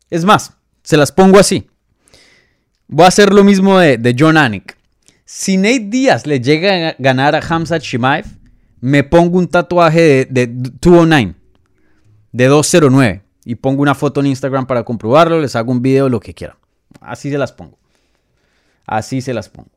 [0.09, 1.67] Es más, se las pongo así.
[2.87, 4.77] Voy a hacer lo mismo de, John Anik.
[5.25, 8.25] Si Nate Díaz le llega a ganar a Hamzat Shimaev,
[8.79, 11.35] me pongo un tatuaje de, 209,
[12.37, 16.19] de 209, y pongo una foto en Instagram para comprobarlo, les hago un video, lo
[16.19, 16.57] que quieran.
[17.01, 17.79] Así se las pongo.
[18.85, 19.71] Así se las pongo.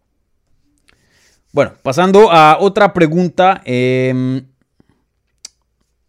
[1.53, 3.63] Bueno, pasando a otra pregunta.
[3.65, 4.45] Em,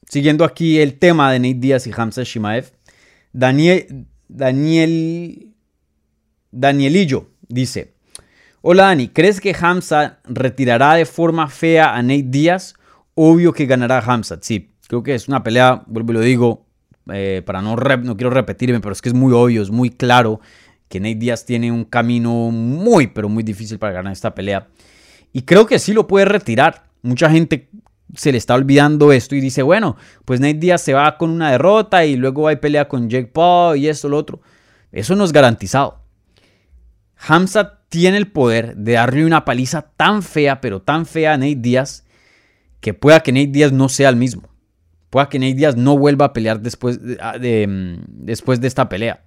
[0.10, 2.70] siguiendo aquí el tema de Nate Díaz y Hamza Shimaev.
[3.32, 5.54] Daniel, Daniel,
[6.52, 7.94] Danielillo dice:
[8.62, 12.74] Hola Dani, ¿crees que Hamza retirará de forma fea a Nate Díaz?
[13.16, 14.38] Obvio que ganará Hamza.
[14.42, 16.66] Sí, creo que es una pelea, vuelvo y lo digo,
[17.14, 20.42] eh, para no, no quiero repetirme, pero es que es muy obvio, es muy claro
[20.90, 24.68] que Nate Díaz tiene un camino muy, pero muy difícil para ganar esta pelea.
[25.32, 26.84] Y creo que sí lo puede retirar.
[27.04, 27.70] Mucha gente
[28.18, 31.52] se le está olvidando esto y dice, bueno, pues Nate Díaz se va con una
[31.52, 34.42] derrota y luego va a pelea con Jake Paul y esto, lo otro.
[34.92, 36.04] Eso no es garantizado.
[37.16, 41.56] Hamza tiene el poder de darle una paliza tan fea, pero tan fea a Nate
[41.56, 42.04] Díaz,
[42.82, 44.51] que pueda que Nate Díaz no sea el mismo.
[45.12, 48.89] Pueda que Nate Díaz no vuelva a pelear después ah, de, mm, después de esta
[48.89, 49.24] pelea.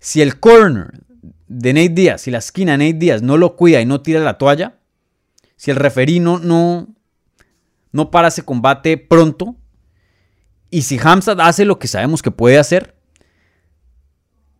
[0.00, 0.90] Si el corner
[1.46, 4.20] de Nate Díaz, si la esquina de Nate Díaz no lo cuida y no tira
[4.20, 4.78] la toalla,
[5.56, 6.88] si el referino no,
[7.92, 9.56] no para ese combate pronto,
[10.70, 12.96] y si Hamza hace lo que sabemos que puede hacer,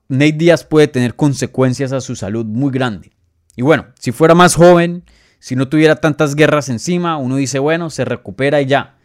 [0.06, 3.10] Nate Díaz puede tener consecuencias a su salud muy grande.
[3.56, 5.02] Y bueno, si fuera más joven,
[5.40, 8.99] si no tuviera tantas guerras encima, uno dice, bueno, se recupera y ya.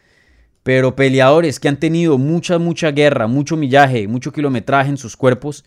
[0.66, 5.64] Pero peleadores que han tenido mucha, mucha guerra, mucho millaje, mucho kilometraje en sus cuerpos,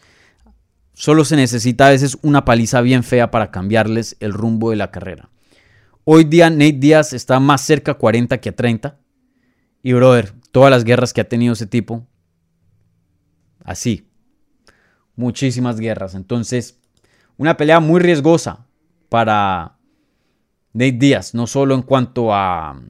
[0.93, 4.91] solo se necesita a veces una paliza bien fea para cambiarles el rumbo de la
[4.91, 5.31] carrera.
[6.03, 8.99] Hoy día Nate Díaz está más cerca a 40 que a 30.
[9.85, 12.05] Y brother, todas las guerras que ha tenido ese tipo,
[13.63, 14.11] así.
[15.15, 16.17] Muchísimas guerras.
[16.17, 16.81] Entonces,
[17.37, 18.67] una pelea muy riesgosa
[19.09, 19.79] para
[20.73, 22.83] Nate Díaz, no solo en cuanto a,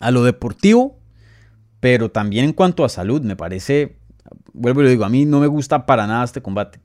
[0.00, 0.98] a lo deportivo,
[1.78, 3.22] pero también en cuanto a salud.
[3.22, 3.96] Me parece,
[4.52, 6.80] vuelvo y lo digo, a mí no me gusta para nada este combate.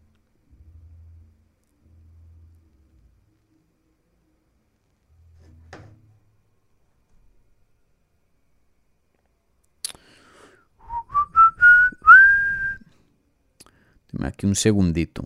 [14.21, 15.23] Aquí un segundito.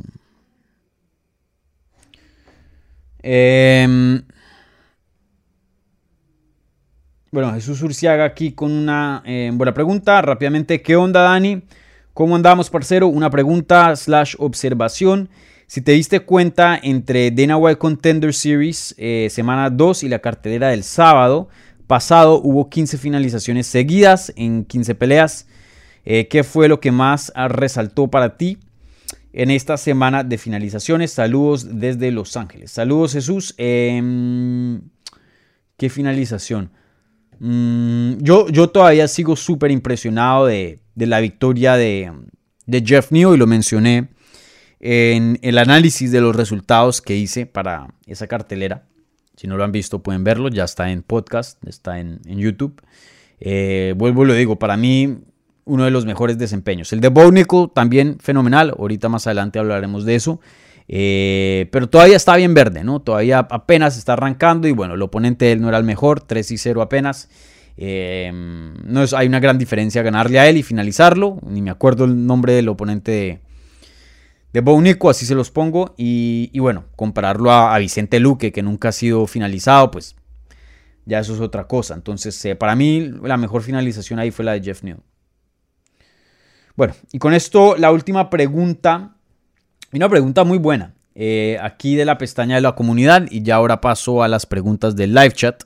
[3.22, 4.24] Em,
[7.32, 10.22] bueno, Jesús Urciaga aquí con una em, buena pregunta.
[10.22, 11.62] Rápidamente, ¿qué onda, Dani?
[12.14, 13.08] ¿Cómo andamos, parcero?
[13.08, 15.30] Una pregunta slash observación.
[15.68, 20.70] Si te diste cuenta, entre Dana White Contender Series, eh, semana 2 y la cartelera
[20.70, 21.50] del sábado
[21.86, 25.48] pasado, hubo 15 finalizaciones seguidas en 15 peleas.
[26.06, 28.58] Eh, ¿Qué fue lo que más resaltó para ti?
[29.34, 31.12] en esta semana de finalizaciones.
[31.12, 32.72] Saludos desde Los Ángeles.
[32.72, 33.54] Saludos Jesús.
[33.58, 34.82] Em,
[35.78, 36.72] ¿Qué finalización?
[37.40, 42.12] Mm, yo, yo todavía sigo súper impresionado de, la victoria de,
[42.66, 44.10] de Jeff New y lo mencioné
[44.80, 48.86] en el análisis de los resultados que hice para esa cartelera.
[49.36, 50.50] Si no lo han visto, pueden verlo.
[50.50, 52.82] Ya está en podcast, está en, YouTube.
[53.40, 55.20] Eh, vuelvo y lo digo, para mí,
[55.64, 56.92] uno de los mejores desempeños.
[56.92, 58.74] El de Bownico también fenomenal.
[58.78, 60.42] Ahorita más adelante hablaremos de eso.
[60.92, 63.00] Eh, pero todavía está bien verde, ¿no?
[63.00, 66.50] Todavía apenas está arrancando y bueno, el oponente de él no era el mejor, 3
[66.52, 67.30] y 0 apenas.
[67.78, 71.40] Eh, no es, hay una gran diferencia ganarle a él y finalizarlo.
[71.46, 73.40] Ni me acuerdo el nombre del oponente de,
[74.52, 75.94] de Bonico, así se los pongo.
[75.96, 80.16] Y, bueno, compararlo a, Vicente Luque, que nunca ha sido finalizado, pues
[81.06, 81.94] ya eso es otra cosa.
[81.94, 84.98] Entonces, eh, para mí, la mejor finalización ahí fue la de Jeff New.
[86.76, 89.19] Bueno, y con esto la última pregunta.
[89.92, 90.94] Una pregunta muy buena.
[91.16, 93.26] Eh, aquí de la pestaña de la comunidad.
[93.30, 95.64] Y ya ahora paso a las preguntas del live chat.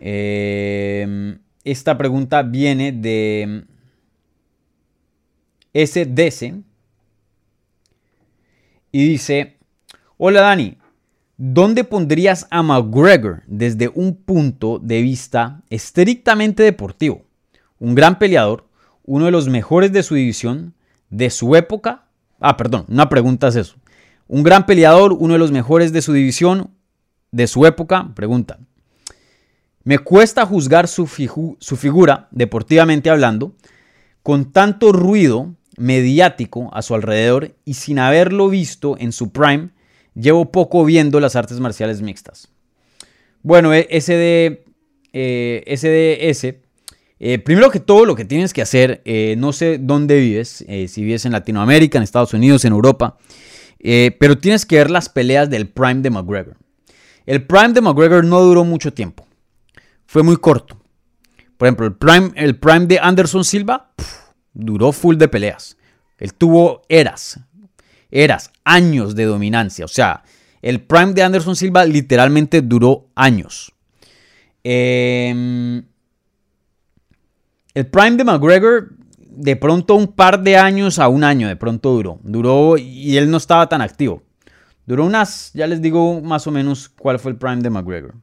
[0.00, 3.64] Eh, esta pregunta viene de
[5.74, 6.62] SDC
[8.90, 9.58] y dice,
[10.16, 10.78] hola Dani,
[11.36, 17.22] ¿dónde pondrías a McGregor desde un punto de vista estrictamente deportivo?
[17.78, 18.66] Un gran peleador,
[19.04, 20.74] uno de los mejores de su división,
[21.10, 22.07] de su época.
[22.40, 23.76] Ah, perdón, una pregunta es eso.
[24.26, 26.70] Un gran peleador, uno de los mejores de su división,
[27.32, 28.58] de su época, pregunta.
[29.84, 33.54] Me cuesta juzgar su, figura, deportivamente hablando,
[34.22, 39.70] con tanto ruido mediático a su alrededor y sin haberlo visto en su prime,
[40.14, 42.48] llevo poco viendo las artes marciales mixtas.
[43.42, 44.64] Bueno, SD,
[45.12, 46.67] eh, SDS,
[47.20, 49.02] eh, eh, primero que todo lo que tienes que hacer,
[49.36, 53.18] no sé dónde vives, si vives en Latinoamérica, en Estados Unidos, en Europa,
[53.80, 56.56] pero tienes que ver las peleas del prime de McGregor.
[57.26, 59.26] El prime de McGregor no duró mucho tiempo,
[60.06, 60.80] fue muy corto.
[61.56, 63.92] Por ejemplo, el prime, el prime de Anderson Silva,
[64.54, 65.76] duró full de peleas.
[66.18, 67.40] Él tuvo eras,
[68.10, 69.84] eras, años de dominancia.
[69.84, 70.22] O sea,
[70.62, 73.72] el prime de Anderson Silva literalmente duró años.
[74.64, 75.84] Em,
[77.74, 81.92] el prime de McGregor, de pronto un par de años a un año, de pronto
[81.92, 82.18] duró.
[82.22, 84.22] Duró y él no estaba tan activo.
[84.86, 88.14] Duró unas, ya les digo más o menos cuál fue el prime de McGregor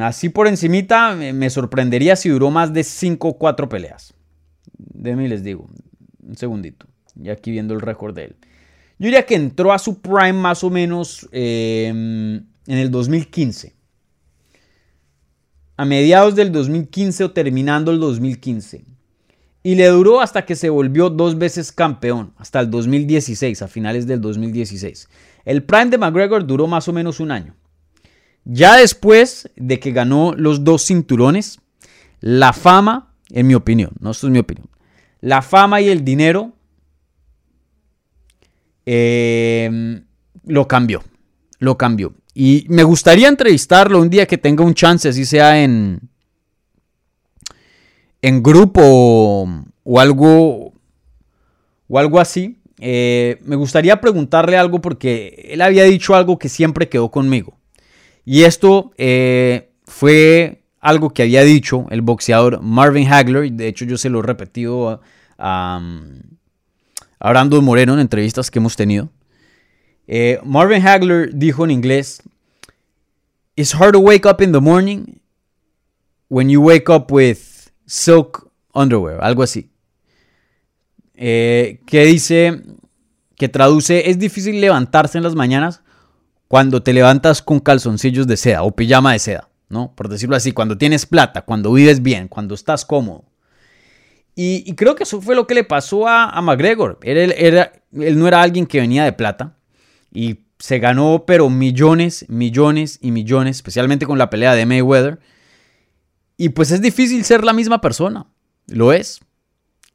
[0.00, 4.14] así por encimita, me sorprendería si duró más de 5 o 4 peleas.
[4.76, 5.68] De mí les digo,
[6.22, 6.86] un segundito.
[7.20, 8.36] Y aquí viendo el récord de él.
[8.98, 13.74] Yo diría que entró a su prime más o menos em, en el 2015.
[15.80, 18.84] A mediados del 2015 o terminando el 2015.
[19.62, 24.06] Y le duró hasta que se volvió dos veces campeón, hasta el 2016, a finales
[24.06, 25.08] del 2016.
[25.46, 27.54] El prime de McGregor duró más o menos un año.
[28.44, 31.60] Ya después de que ganó los dos cinturones,
[32.20, 34.68] la fama, en mi opinión, no esto es mi opinión,
[35.22, 36.52] la fama y el dinero
[38.84, 40.04] em,
[40.44, 41.02] lo cambió,
[41.58, 42.12] lo cambió.
[42.34, 46.00] Y me gustaría entrevistarlo un día que tenga un chance, así sea en,
[48.22, 48.80] en grupo
[49.84, 50.72] o, algo,
[51.88, 52.58] o algo así.
[52.78, 57.58] Eh, me gustaría preguntarle algo porque él había dicho algo que siempre quedó conmigo.
[58.24, 63.52] Y esto eh, fue algo que había dicho el boxeador Marvin Hagler.
[63.52, 65.00] De hecho, yo se lo he repetido
[65.38, 65.80] a,
[67.20, 69.10] Brandon Moreno en entrevistas que hemos tenido.
[70.12, 72.20] Eh, Marvin Hagler dijo en inglés:
[73.54, 75.20] It's hard to wake up in the morning
[76.28, 77.38] when you wake up with
[77.86, 79.70] silk underwear, algo así.
[81.14, 82.60] Eh, que dice,
[83.36, 85.82] que traduce, es difícil levantarse en las mañanas
[86.48, 89.94] cuando te levantas con calzoncillos de seda o pijama de seda, ¿no?
[89.94, 93.26] Por decirlo así, cuando tienes plata, cuando vives bien, cuando estás cómodo.
[94.34, 96.98] Y, creo que eso fue lo que le pasó a, McGregor.
[97.02, 97.32] Él,
[97.92, 99.59] él no era alguien que venía de plata
[100.12, 105.20] y se ganó, pero millones, millones y millones, especialmente con la pelea de Mayweather.
[106.36, 108.26] Y pues es difícil ser la misma persona,
[108.66, 109.20] lo es.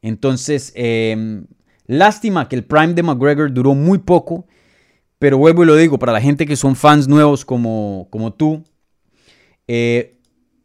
[0.02, 1.46] Entonces, em,
[1.86, 4.46] lástima que el prime de McGregor duró muy poco
[5.18, 8.64] pero vuelvo y lo digo, para la gente que son fans nuevos como, como tú,
[9.66, 10.18] eh,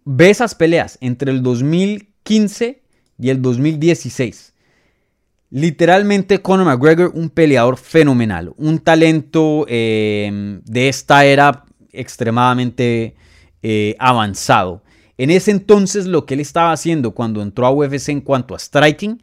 [0.04, 2.82] ve esas peleas entre el 2015
[3.18, 4.54] y el 2016.
[5.52, 13.16] Literalmente Conor McGregor, un peleador fenomenal, un talento eh, de esta era extremadamente
[13.62, 14.82] eh, avanzado.
[15.18, 18.60] En ese entonces lo que él estaba haciendo cuando entró a UFC en cuanto a
[18.60, 19.22] striking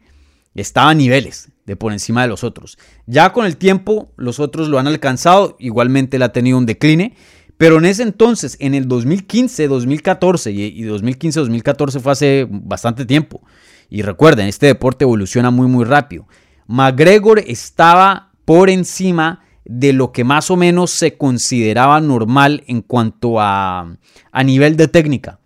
[0.53, 2.77] estaba a niveles de por encima de los otros.
[3.07, 7.15] Ya con el tiempo los otros lo han alcanzado, igualmente él ha tenido un decline,
[7.57, 13.41] pero en ese entonces, en el 2015, 2014 y 2015, 2014 fue hace bastante tiempo.
[13.89, 16.27] Y recuerden, este deporte evoluciona muy muy rápido.
[16.67, 23.39] McGregor estaba por encima de lo que más o menos se consideraba normal en cuanto
[23.39, 23.95] a,
[24.31, 25.39] a nivel de técnica.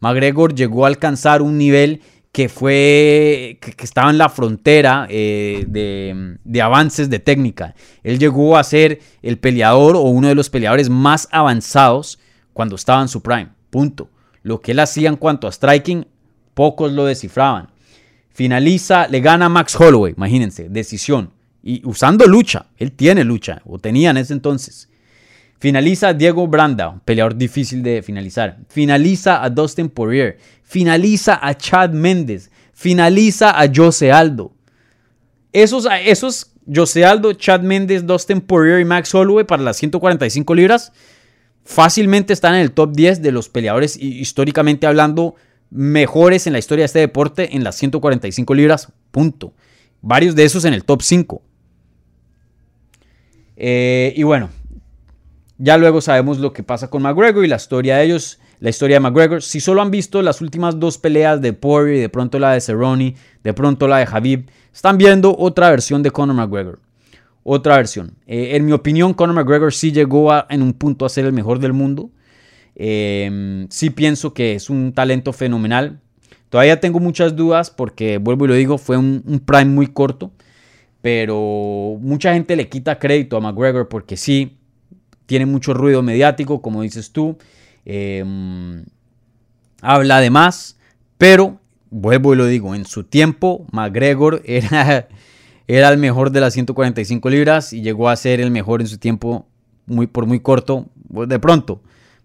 [0.00, 6.36] McGregor llegó a alcanzar un nivel que fue que, estaba en la frontera eh, de,
[6.44, 7.74] de, avances de técnica.
[8.02, 12.18] Él llegó a ser el peleador o uno de los peleadores más avanzados
[12.52, 13.48] cuando estaba en su prime.
[13.70, 14.10] Punto.
[14.42, 16.06] Lo que él hacía en cuanto a striking,
[16.54, 17.68] pocos lo descifraban.
[18.32, 21.32] Finaliza, le gana Max Holloway, imagínense, decisión.
[21.62, 24.88] Y usando lucha, él tiene lucha, o tenía en ese entonces.
[25.58, 28.58] Finaliza Diego Branda, peleador difícil de finalizar.
[28.68, 30.38] Finaliza a Dustin Poirier.
[30.62, 32.50] Finaliza a Chad Méndez.
[32.72, 34.54] Finaliza a Jose Aldo.
[35.52, 40.92] Esos, esos Jose Aldo, Chad Méndez, Dustin Poirier y Max Holloway para las 145 libras
[41.64, 45.36] fácilmente están en el top 10 de los peleadores históricamente hablando
[45.70, 48.92] mejores en la historia de este deporte en las 145 libras.
[49.10, 49.54] Punto.
[50.02, 51.42] Varios de esos en el top 5.
[53.56, 54.48] Eh, y bueno,
[55.58, 58.96] ya luego sabemos lo que pasa con McGregor y la historia de ellos, la historia
[58.96, 59.42] de McGregor.
[59.42, 63.16] Si solo han visto las últimas dos peleas de Poirier, de pronto la de Cerrone,
[63.44, 66.78] de pronto la de Habib, están viendo otra versión de Conor McGregor.
[67.42, 68.14] Otra versión.
[68.26, 71.58] Eh, en mi opinión, Conor McGregor sí llegó en un punto a ser el mejor
[71.58, 72.10] del mundo.
[72.82, 76.00] Eh, sí pienso que es un talento fenomenal.
[76.48, 80.32] Todavía tengo muchas dudas porque, vuelvo y lo digo, fue un, un prime muy corto.
[81.02, 84.56] Pero mucha gente le quita crédito a McGregor porque sí,
[85.26, 87.38] tiene mucho ruido mediático, como dices tú,
[87.84, 88.84] em,
[89.80, 90.76] habla de más,
[91.18, 91.60] pero
[91.90, 95.06] vuelvo y lo digo, en su tiempo McGregor era,
[95.68, 98.98] era el mejor de las 145 libras y llegó a ser el mejor en su
[98.98, 99.46] tiempo
[99.86, 101.80] muy, por muy corto, de pronto,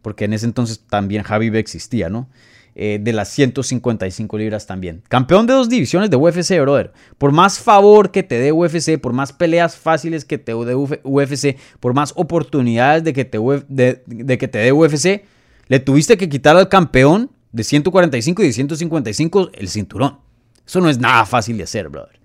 [0.05, 2.29] porque en ese entonces también Javi existía, ¿no?
[2.75, 5.01] Eh, de las 155 libras también.
[5.07, 6.93] Campeón de dos divisiones de UFC, brother.
[7.17, 11.57] Por más favor que te dé UFC, por más peleas fáciles que te dé UFC,
[11.79, 15.23] por más oportunidades de que te, de, que te dé UFC,
[15.69, 20.19] le tuviste que quitar al campeón de 145 y de 155 el cinturón.
[20.67, 22.19] Eso no es nada fácil de hacer, brother.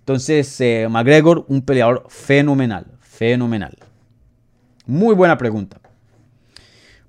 [0.00, 3.78] Entonces, eh, McGregor, un peleador fenomenal, fenomenal.
[4.84, 5.79] Muy buena pregunta.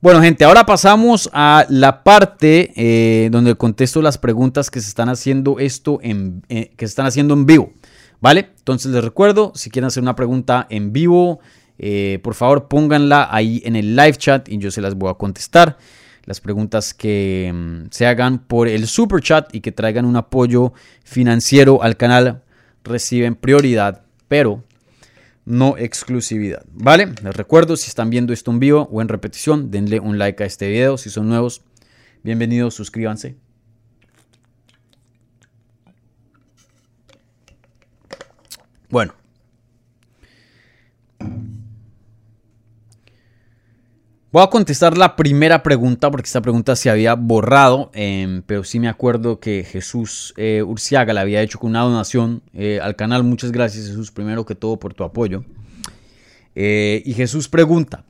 [0.02, 5.10] Bueno, gente, ahora pasamos a la parte eh, donde contesto las preguntas que se están
[5.10, 7.72] haciendo esto en, eh, que se están haciendo en vivo.
[8.20, 8.50] ¿Vale?
[8.58, 11.40] Entonces les recuerdo, si quieren hacer una pregunta en vivo,
[11.78, 15.14] eh, por favor pónganla ahí en el live chat y yo se las voy a
[15.14, 15.78] contestar.
[16.26, 20.74] Las preguntas que mm, se hagan por el super chat y que traigan un apoyo
[21.04, 22.42] financiero al canal
[22.84, 24.64] reciben prioridad, pero
[25.46, 26.64] no exclusividad.
[26.72, 27.14] ¿Vale?
[27.24, 30.46] Les recuerdo, si están viendo esto en vivo o en repetición, denle un like a
[30.46, 30.98] este video.
[30.98, 31.64] Si son nuevos,
[32.24, 33.36] bienvenidos, suscríbanse.
[38.90, 39.21] Bueno.
[44.34, 48.80] Voy a contestar la primera pregunta porque esta pregunta se había borrado, em, pero sí
[48.80, 53.26] me acuerdo que Jesús eh, Urciaga la había hecho con una donación eh, al canal.
[53.26, 55.44] Muchas gracias Jesús, primero que todo por tu apoyo.
[56.56, 58.06] Eh, y Jesús pregunta,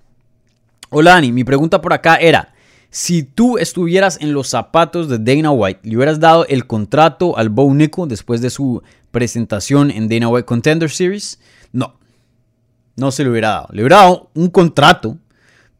[0.92, 2.54] hola Ani, mi pregunta por acá era,
[2.92, 7.50] si tú estuvieras en los zapatos de Dana White, ¿le hubieras dado el contrato al
[7.50, 11.40] Bo Nico después de su presentación en Dana White Contender Series?
[11.74, 11.96] No,
[12.96, 13.70] no se le hubiera dado.
[13.72, 15.18] Le hubiera dado un contrato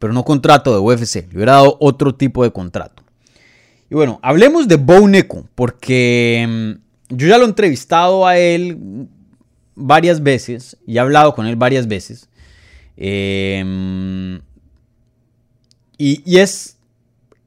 [0.02, 1.28] pero no contrato de UFC.
[1.30, 3.04] Le hubiera dado otro tipo de contrato.
[3.88, 5.08] Y bueno, hablemos de Bo
[5.54, 9.06] porque mm, yo ya lo he entrevistado a él
[9.76, 12.28] varias veces y he hablado con él varias veces.
[12.96, 14.40] Em,
[15.98, 16.78] y, es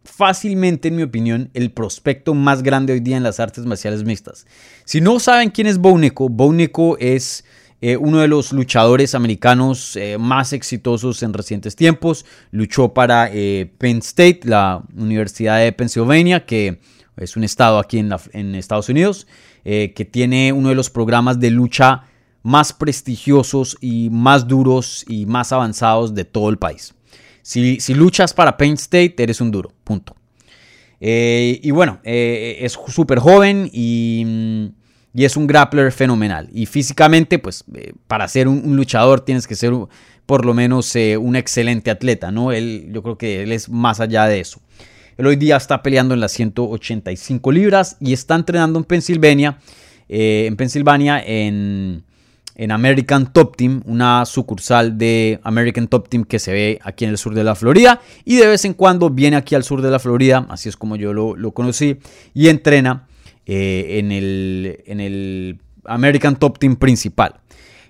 [0.05, 4.47] fácilmente, en mi opinión, el prospecto más grande hoy día en las artes marciales mixtas.
[4.85, 7.43] Si no saben quién es Bo Neko, Bo Neko es
[7.87, 12.25] eh, uno de los luchadores americanos eh, más exitosos en recientes tiempos.
[12.49, 16.79] Luchó para eh, Penn State, la Universidad de Pennsylvania, que
[17.15, 19.27] es un estado aquí en, Estados Unidos,
[19.63, 22.05] que tiene uno de los programas de lucha
[22.41, 26.95] más prestigiosos y más duros y más avanzados de todo el país.
[27.43, 30.15] Si, si luchas para Penn State, eres un duro, punto.
[30.99, 34.84] y bueno, es súper joven y mm,
[35.15, 36.49] y es un grappler fenomenal.
[36.51, 39.73] Y físicamente, pues eh, para ser un, luchador tienes que ser
[40.25, 42.51] por lo menos eh, un excelente atleta, ¿no?
[42.51, 44.59] Él, yo creo que él es más allá de eso.
[45.17, 49.59] Él hoy día está peleando en las 185 libras y está entrenando en Pensilvania
[50.07, 52.03] eh, en Pensilvania en,
[52.55, 57.11] en American Top Team, una sucursal de American Top Team que se ve aquí en
[57.11, 59.89] el sur de la Florida y de vez en cuando viene aquí al sur de
[59.89, 61.97] la Florida, así es como yo lo, conocí,
[62.33, 63.07] y entrena
[63.47, 67.35] eh, en, el, en el American Top Team principal.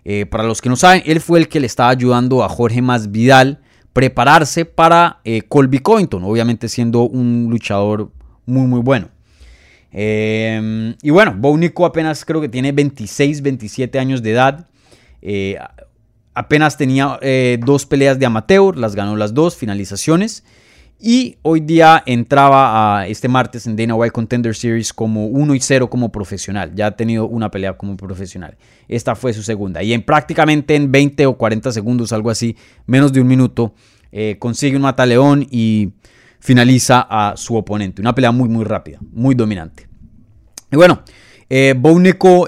[0.03, 2.81] Eh, para los que no saben, él fue el que le estaba ayudando a Jorge
[2.81, 3.61] Masvidal
[3.93, 8.11] prepararse para eh, Colby Covington, obviamente siendo un luchador
[8.45, 9.09] muy muy bueno.
[9.97, 14.67] Y bueno, Bounico apenas creo que tiene 26, 27 años de edad.
[16.33, 17.17] Apenas tenía
[17.61, 20.43] dos peleas de amateur, las ganó las dos, finalizaciones.
[20.99, 25.59] Y hoy día entraba a este martes en Dana White Contender Series como 1 y
[25.59, 26.73] 0 como profesional.
[26.73, 28.57] Ya ha tenido una pelea como profesional.
[28.87, 29.83] Esta fue su segunda.
[29.83, 33.75] Y en prácticamente en 20 o 40 segundos, algo así, menos de un minuto,
[34.11, 35.91] eh, consigue un mataleón y
[36.39, 38.01] finaliza a su oponente.
[38.01, 39.87] Una pelea muy, muy rápida, muy dominante.
[40.71, 41.03] Y bueno,
[41.49, 41.75] eh,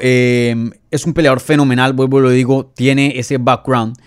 [0.02, 3.98] eh, es un peleador fenomenal, vuelvo lo digo, tiene ese background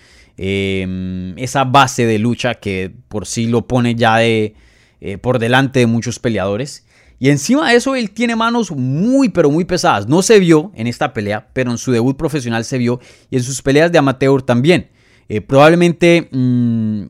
[0.42, 4.54] Em, esa base de lucha que por sí lo pone ya de,
[5.02, 6.86] eh, por delante de muchos peleadores.
[7.18, 10.08] Y encima de eso, él tiene manos muy, pero muy pesadas.
[10.08, 13.42] No se vio en esta pelea, pero en su debut profesional se vio y en
[13.42, 14.88] sus peleas de amateur también.
[15.28, 17.02] Eh, probablemente, mm,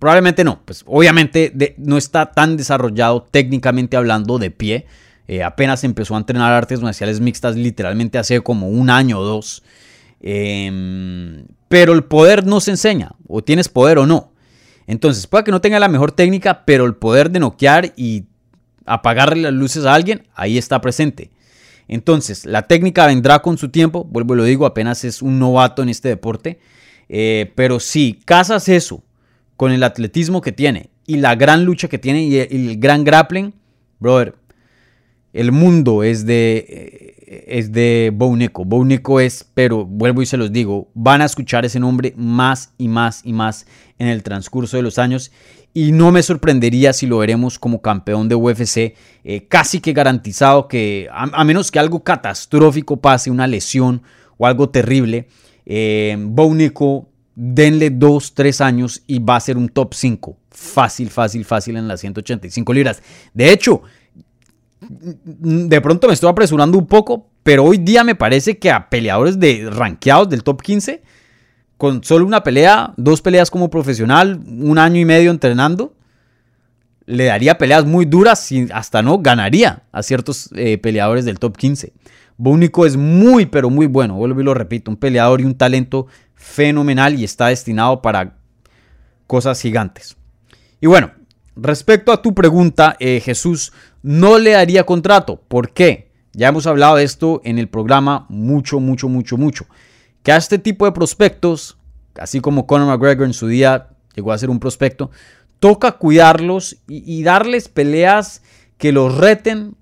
[0.00, 0.62] probablemente no.
[0.64, 4.86] Pues obviamente no está tan desarrollado técnicamente hablando de pie.
[5.26, 9.62] Eh, apenas empezó a entrenar artes marciales mixtas literalmente hace como un año o dos.
[10.20, 14.32] Em, pero el poder no se enseña, o tienes poder o no.
[14.86, 18.24] Entonces, puede que no tenga la mejor técnica, pero el poder de noquear y
[18.86, 21.30] apagarle las luces a alguien, ahí está presente.
[21.88, 25.82] Entonces, la técnica vendrá con su tiempo, vuelvo y lo digo, apenas es un novato
[25.82, 26.58] en este deporte.
[27.08, 29.02] Eh, pero si casas eso
[29.56, 33.54] con el atletismo que tiene y la gran lucha que tiene y el, gran grappling,
[33.98, 34.34] brother,
[35.32, 38.64] el mundo es de, eh, es de Bounico.
[38.64, 42.88] Bounico es, pero vuelvo y se los digo, van a escuchar ese nombre más y
[42.88, 43.66] más y más
[43.98, 45.30] en el transcurso de los años.
[45.74, 50.66] Y no me sorprendería si lo veremos como campeón de UFC, eh, casi que garantizado
[50.66, 54.02] que, a, menos que algo catastrófico pase, una lesión
[54.38, 55.28] o algo terrible,
[55.66, 56.16] eh,
[57.40, 60.36] denle 2, 3 años y va a ser un top 5.
[60.50, 63.00] Fácil, fácil, fácil en las 185 libras.
[63.32, 63.82] De hecho,
[64.80, 69.38] de pronto me estoy apresurando un poco, pero hoy día me parece que a peleadores
[69.38, 71.02] de rankeados del top 15,
[71.76, 75.94] con solo una pelea, dos peleas como profesional, un año y medio entrenando,
[77.06, 81.56] le daría peleas muy duras y hasta no ganaría a ciertos eh, peleadores del top
[81.56, 81.92] 15.
[82.36, 86.06] Bónico es muy, pero muy bueno, vuelvo y lo repito, un peleador y un talento
[86.34, 88.36] fenomenal y está destinado para
[89.26, 90.16] cosas gigantes.
[90.80, 91.10] Y bueno,
[91.56, 93.72] respecto a tu pregunta, eh, Jesús,
[94.02, 95.42] no le daría contrato.
[95.48, 96.08] ¿Por qué?
[96.32, 99.66] Ya hemos hablado de esto en el programa mucho, mucho, mucho, mucho.
[100.22, 101.78] Que a este tipo de prospectos,
[102.18, 105.10] así como Conor McGregor en su día llegó a ser un prospecto,
[105.58, 108.42] toca cuidarlos y, darles peleas
[108.76, 109.74] que los reten,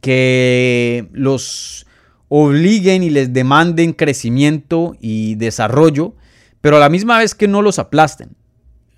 [0.00, 1.86] que los
[2.28, 6.14] obliguen y les demanden crecimiento y desarrollo,
[6.60, 8.30] pero a la misma vez que no los aplasten.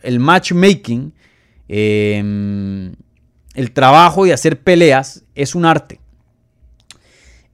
[0.02, 1.14] El matchmaking
[1.68, 2.92] eh,
[3.54, 6.00] el trabajo de hacer peleas es un arte.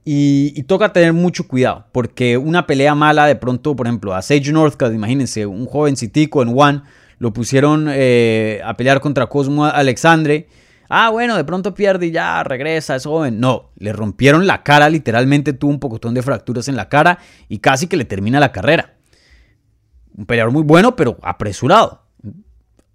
[0.03, 4.51] Y, toca tener mucho cuidado, porque una pelea mala de pronto, por ejemplo, a Sage
[4.51, 6.81] Northcutt, imagínense, un jovencitico en One,
[7.19, 10.47] lo pusieron eh, a pelear contra Cosmo Alexandre.
[10.89, 13.39] Ah, bueno, de pronto pierde y ya regresa, es joven.
[13.39, 17.59] No, le rompieron la cara, literalmente tuvo un pocotón de fracturas en la cara y
[17.59, 18.95] casi que le termina la carrera.
[20.17, 22.01] Un peleador muy bueno, pero apresurado.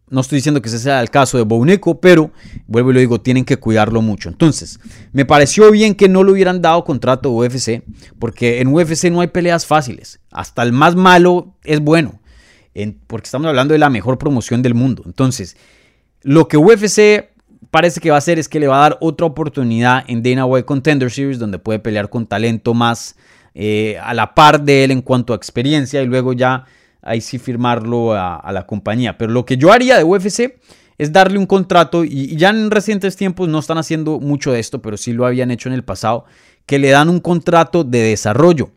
[0.09, 2.31] No estoy diciendo que ese sea el caso de Bouneco, pero
[2.69, 4.29] vuelvo y lo digo, tienen que cuidarlo mucho.
[4.29, 4.79] Entonces,
[5.13, 7.83] me pareció bien que no le hubieran dado contrato a UFC,
[8.19, 10.21] porque en UFC no hay peleas fáciles.
[10.31, 12.21] Hasta el más malo es bueno,
[13.09, 15.03] porque estamos hablando de la mejor promoción del mundo.
[15.07, 15.57] Entonces,
[16.23, 17.31] lo que UFC
[17.71, 20.47] parece que va a hacer es que le va a dar otra oportunidad en Dana
[20.47, 23.17] White Contender Series, donde puede pelear con talento más
[23.55, 26.65] eh, a la par de él en cuanto a experiencia y luego ya
[27.07, 29.17] ahí sí firmarlo a, la compañía.
[29.17, 30.59] Pero lo que yo haría de UFC
[30.99, 34.83] es darle un contrato, y, ya en recientes tiempos no están haciendo mucho de esto,
[34.83, 36.25] pero sí lo habían hecho en el pasado,
[36.65, 38.71] que le dan un contrato de desarrollo.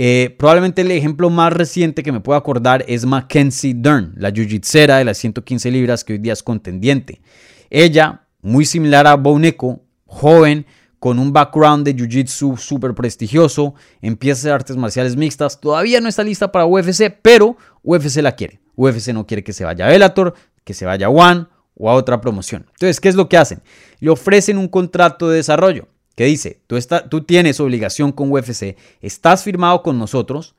[0.00, 4.98] Eh, probablemente el ejemplo más reciente que me puedo acordar es Mackenzie Dern, la jiu-jitsera
[4.98, 7.20] de las 115 libras que hoy día es contendiente.
[7.68, 10.66] Ella, muy similar a Boneco, joven,
[10.98, 16.08] con un background de Jiu-Jitsu súper prestigioso, empieza a hacer artes marciales mixtas, todavía no
[16.08, 18.60] está lista para UFC, pero UFC la quiere.
[18.76, 20.34] UFC no quiere que se vaya a Bellator,
[20.64, 22.66] que se vaya a One o a otra promoción.
[22.72, 23.62] Entonces, ¿qué es lo que hacen?
[24.00, 25.88] Le ofrecen un contrato de desarrollo.
[26.14, 26.76] que dice, tú,
[27.08, 30.56] tú tienes obligación con UFC, estás firmado con nosotros,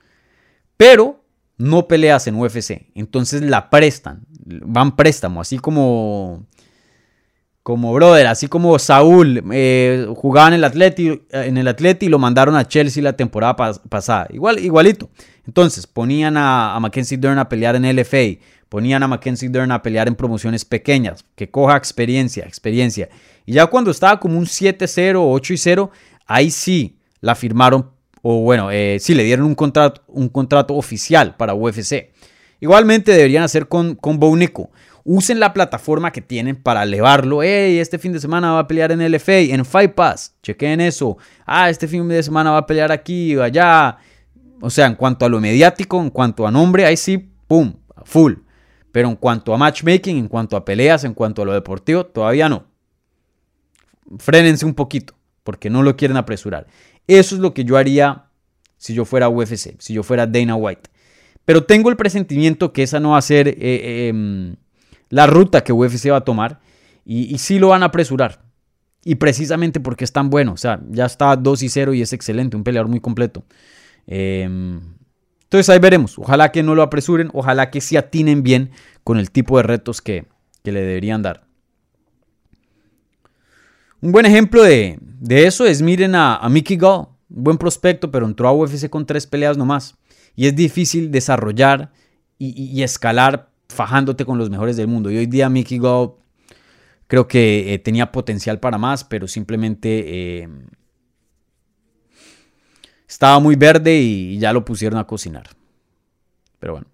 [0.78, 1.22] pero
[1.58, 2.88] no peleas en UFC.
[2.96, 6.48] Entonces la prestan, van préstamo, así como
[7.70, 12.18] como brother, así como Saúl eh, jugaba en el Atleti, en el Atleti y lo
[12.18, 14.26] mandaron a Chelsea la temporada pasada.
[14.32, 15.12] Igual, igualito.
[15.46, 20.08] Entonces, ponían a, Mackenzie Dern a pelear en LFA, ponían a Mackenzie Dern a pelear
[20.08, 23.08] en promociones pequeñas, que coja experiencia, experiencia.
[23.46, 25.92] Y ya cuando estaba como un 7-0, 8-0,
[26.26, 27.92] ahí sí la firmaron,
[28.24, 32.10] o bueno, eh, sí le dieron un contrato, un contrato oficial para UFC.
[32.62, 34.20] Igualmente deberían hacer con, con
[35.12, 37.42] usen la plataforma que tienen para elevarlo.
[37.42, 40.36] Hey, este fin de semana va a pelear en LFA, en Fight Pass.
[40.44, 41.18] Chequen eso.
[41.48, 43.98] Ah, este fin de semana va a pelear aquí o allá.
[44.62, 48.34] O sea, en cuanto a lo mediático, en cuanto a nombre, ahí sí, pum, full.
[48.92, 52.48] Pero en cuanto a matchmaking, en cuanto a peleas, en cuanto a lo deportivo, todavía
[52.48, 52.68] no.
[54.20, 56.68] Frénense un poquito, porque no lo quieren apresurar.
[57.08, 58.26] Eso es lo que yo haría
[58.78, 60.92] si yo fuera UFC, si yo fuera Dana White.
[61.46, 64.56] Pero tengo el presentimiento que esa no va a ser eh, em,
[65.10, 66.60] la ruta que UFC va a tomar
[67.06, 68.44] y, sí lo van a apresurar.
[69.04, 70.54] Y precisamente porque es tan bueno.
[70.54, 73.44] O sea, ya está 2 y 0 y es excelente, un peleador muy completo.
[74.06, 74.80] Em,
[75.44, 76.20] entonces ahí veremos.
[76.20, 78.72] Ojalá que no lo apresuren, ojalá que sí atinen bien
[79.04, 80.28] con el tipo de retos que,
[80.64, 81.48] le deberían dar.
[84.02, 88.48] Un buen ejemplo de, eso es, miren a, Mickey Gall, un buen prospecto, pero entró
[88.48, 89.98] a UFC con tres peleas nomás.
[90.36, 91.92] Y es difícil desarrollar
[92.38, 95.10] y escalar fajándote con los mejores del mundo.
[95.12, 96.14] Y hoy día Mickey Gall
[97.08, 100.50] creo que eh, tenía potencial para más, pero simplemente eh,
[103.08, 105.48] estaba muy verde y ya lo pusieron a cocinar.
[106.60, 106.88] Pero bueno.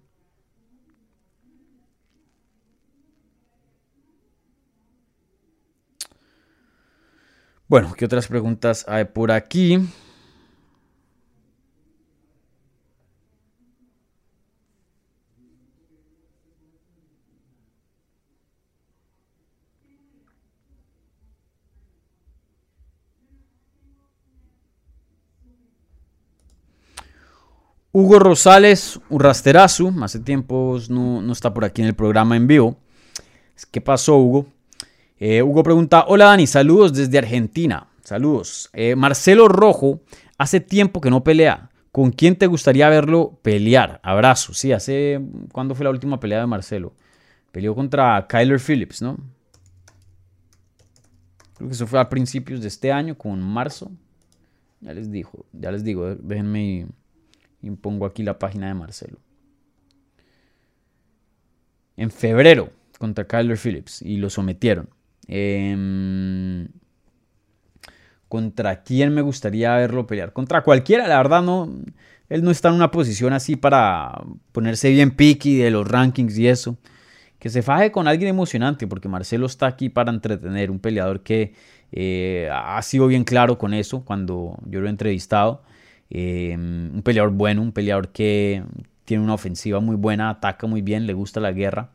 [7.68, 9.80] Bueno, ¿qué otras preguntas hay por aquí?
[27.98, 32.76] Hugo Rosales Urrasterazu, hace tiempos no, está por aquí en el programa en vivo.
[33.70, 34.48] ¿Qué pasó, Hugo?
[35.18, 37.88] Eh, Hugo pregunta: Hola Dani, saludos desde Argentina.
[38.04, 38.68] Saludos.
[38.74, 40.02] Eh, Marcelo Rojo,
[40.36, 41.70] hace tiempo que no pelea.
[41.90, 43.98] ¿Con quién te gustaría verlo pelear?
[44.02, 44.52] Abrazo.
[44.52, 45.18] Sí, hace.
[45.50, 46.92] ¿Cuándo fue la última pelea de Marcelo?
[47.50, 49.16] Peleó contra Kyler Phillips, ¿no?
[51.54, 53.90] Creo que eso fue a principios de este año, con marzo.
[54.82, 56.88] Ya les digo, ya les digo, déjenme
[57.66, 59.18] y pongo aquí la página de Marcelo.
[61.96, 64.88] En febrero contra Kyler Phillips y lo sometieron.
[65.26, 66.68] Em,
[68.28, 70.32] ¿Contra quién me gustaría verlo pelear?
[70.32, 71.72] Contra cualquiera, la verdad no.
[72.28, 76.48] Él no está en una posición así para ponerse bien picky de los rankings y
[76.48, 76.76] eso.
[77.38, 80.70] Que se faje con alguien emocionante, porque Marcelo está aquí para entretener.
[80.70, 81.54] Un peleador que
[81.92, 85.62] eh, ha sido bien claro con eso cuando yo lo he entrevistado.
[86.10, 88.62] Em, un peleador bueno, un peleador que
[89.04, 91.90] tiene una ofensiva muy buena, ataca muy bien, le gusta la guerra.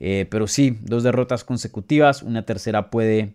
[0.00, 3.34] Eh, pero sí, dos derrotas consecutivas, una tercera puede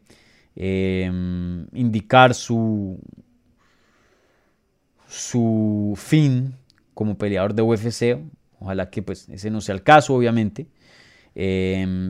[0.55, 2.99] em, indicar su,
[5.07, 6.55] su fin
[6.93, 8.19] como peleador de UFC.
[8.59, 10.67] Ojalá que pues ese no sea el caso, obviamente.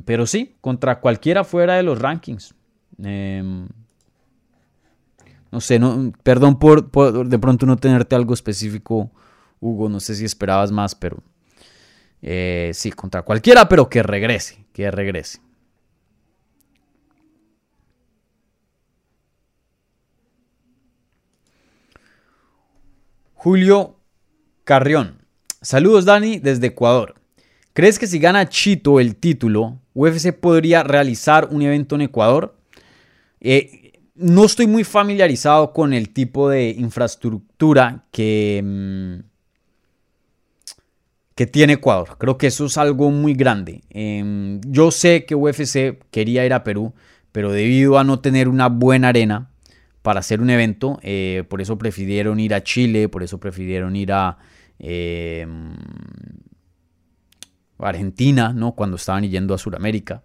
[0.06, 2.56] Pero sí, contra cualquiera fuera de los rankings.
[5.52, 6.91] No sé, no, perdón por,
[7.28, 9.12] de pronto no tenerte algo específico,
[9.60, 9.89] Hugo.
[9.89, 11.24] No sé si esperabas más, pero
[12.22, 15.39] eh, sí, contra cualquiera, pero que regrese, que regrese.
[23.34, 23.95] Julio
[24.64, 25.22] Carrión.
[25.62, 27.16] Saludos Dani desde Ecuador.
[27.74, 32.58] ¿Crees que si gana Chito el título, UFC podría realizar un evento en Ecuador?
[33.39, 33.77] Eh,
[34.18, 39.20] no estoy muy familiarizado con el tipo de infraestructura que, mm,
[41.36, 42.18] que tiene Ecuador.
[42.18, 43.84] Creo que eso es algo muy grande.
[43.89, 46.93] Em, yo sé que UFC quería ir a Perú,
[47.32, 49.51] pero debido a no tener una buena arena
[50.01, 54.11] para hacer un evento, eh, por eso prefirieron ir a Chile, por eso prefirieron ir
[54.13, 54.39] a
[54.80, 55.76] em,
[57.78, 58.74] Argentina, ¿no?
[58.74, 60.24] Cuando estaban yendo a Sudamérica.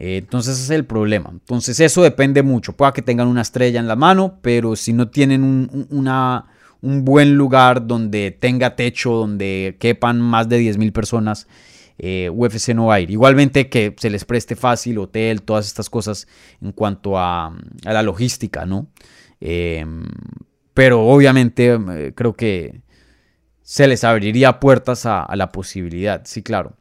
[0.00, 1.28] Eh, entonces ese es el problema.
[1.30, 2.72] Entonces eso depende mucho.
[2.72, 7.86] Pueda que tengan una estrella en la mano, pero si no tienen un, buen lugar
[7.86, 11.46] donde tenga techo, donde quepan más de 10.000 personas,
[11.98, 13.10] eh, UFC no va a ir.
[13.10, 16.26] Igualmente que se les preste fácil, hotel, todas estas cosas
[16.62, 18.88] en cuanto a, la logística, ¿no?
[19.38, 20.04] Em,
[20.72, 22.80] pero obviamente eh, creo que
[23.60, 26.79] se les abriría puertas a, la posibilidad, sí, claro.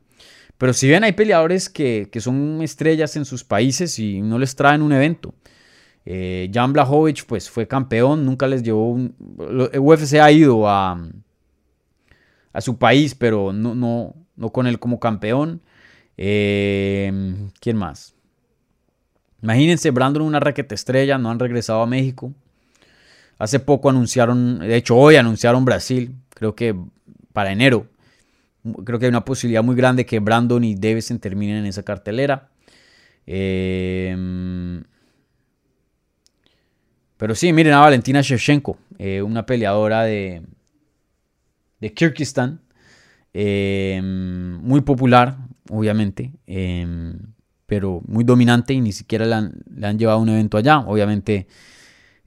[0.59, 4.81] Pero si bien hay peleadores que, son estrellas en sus países y no les traen
[4.81, 5.33] un evento.
[6.05, 9.15] Eh, Jan Blachowicz pues fue campeón, nunca les llevó un...
[9.79, 11.01] UFC ha ido a,
[12.51, 15.61] a su país, pero no, no, no con él como campeón.
[16.17, 18.13] Em, ¿Quién más?
[19.41, 22.33] Imagínense, Brandon una raqueta estrella, no han regresado a México.
[23.37, 26.75] Hace poco anunciaron, de hecho hoy anunciaron Brasil, creo que
[27.31, 27.87] para enero.
[28.85, 32.49] Creo que hay una posibilidad muy grande que Brandon y Davison terminen en esa cartelera.
[33.25, 34.83] Em,
[37.17, 40.41] pero sí, miren a Valentina Shevchenko, eh, una peleadora de,
[41.79, 42.61] de Kirguistán.
[43.33, 45.37] Em, muy popular,
[45.69, 47.17] obviamente, em,
[47.67, 50.79] pero muy dominante y ni siquiera le han, llevado a un evento allá.
[50.79, 51.47] Obviamente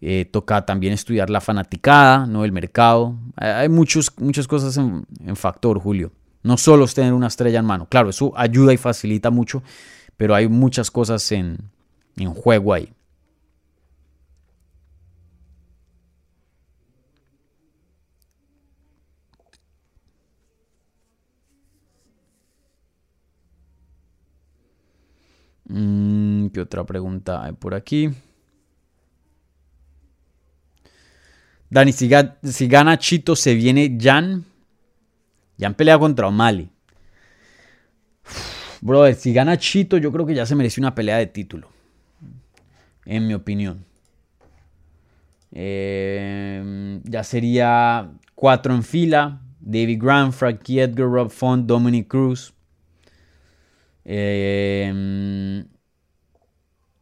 [0.00, 2.44] eh, toca también estudiar la fanaticada, ¿no?
[2.44, 3.18] el mercado.
[3.36, 6.12] Hay muchos, muchas cosas en, factor, Julio.
[6.42, 7.86] No solo es tener una estrella en mano.
[7.88, 9.62] Claro, eso ayuda y facilita mucho,
[10.16, 11.58] pero hay muchas cosas en,
[12.16, 12.92] en juego ahí.
[25.68, 28.10] Mm, ¿Qué otra pregunta hay por aquí?
[31.70, 34.44] Dani, si, gana Chito, se viene Jan.
[35.58, 36.70] Jan pelea contra O'Malley.
[38.80, 41.68] Brother, si gana Chito, yo creo que ya se merece una pelea de título.
[43.04, 43.84] En mi opinión.
[45.52, 49.40] Em, ya sería cuatro en fila.
[49.60, 52.52] David Grant, Frankie Edgar, Rob Font, Dominic Cruz.
[54.04, 55.64] Em,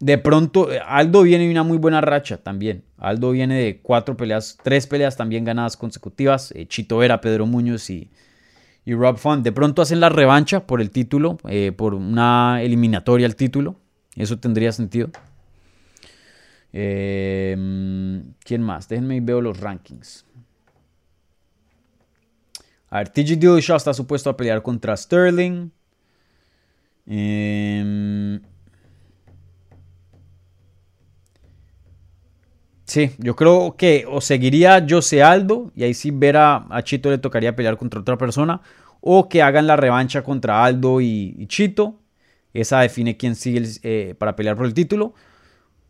[0.00, 2.84] de pronto, Aldo viene de una muy buena racha también.
[2.98, 6.52] Aldo viene de cuatro peleas, tres peleas también ganadas consecutivas.
[6.52, 8.10] Eh, Chito Vera, Pedro Muñoz y,
[8.86, 9.44] Rob Font.
[9.44, 13.76] De pronto hacen la revancha por el título, eh, por una eliminatoria al título.
[14.16, 15.10] Eso tendría sentido.
[16.72, 18.88] Em, ¿Quién más?
[18.88, 20.24] Déjenme y veo los rankings.
[22.90, 25.70] A ver, TJ Dillashaw está supuesto a pelear contra Sterling.
[27.06, 28.40] Em,
[32.90, 37.18] sí, yo creo que o seguiría Jose Aldo y ahí sí ver a, Chito le
[37.18, 38.60] tocaría pelear contra otra persona
[39.00, 41.94] o que hagan la revancha contra Aldo y, Chito.
[42.52, 45.14] Esa define quién sigue eh, para pelear por el título.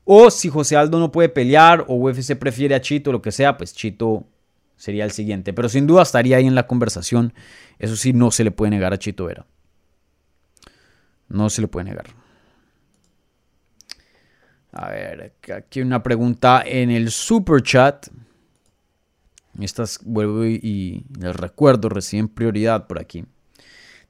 [0.05, 3.57] O si José Aldo no puede pelear o UFC prefiere a Chito, lo que sea,
[3.57, 4.24] pues Chito
[4.76, 5.55] sería el siguiente.
[5.55, 7.32] Pero sin duda estaría ahí en la conversación.
[7.78, 9.46] Eso sí, no se le puede negar a Chito Vera.
[11.28, 12.20] No se le puede negar.
[14.73, 18.07] A ver, aquí una pregunta en el super chat.
[19.61, 23.25] Estas vuelvo y, les recuerdo, reciben prioridad por aquí.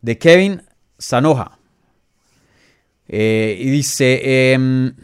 [0.03, 0.63] De Kevin
[0.99, 1.59] Sanoja.
[3.09, 4.95] Eh, y dice: em,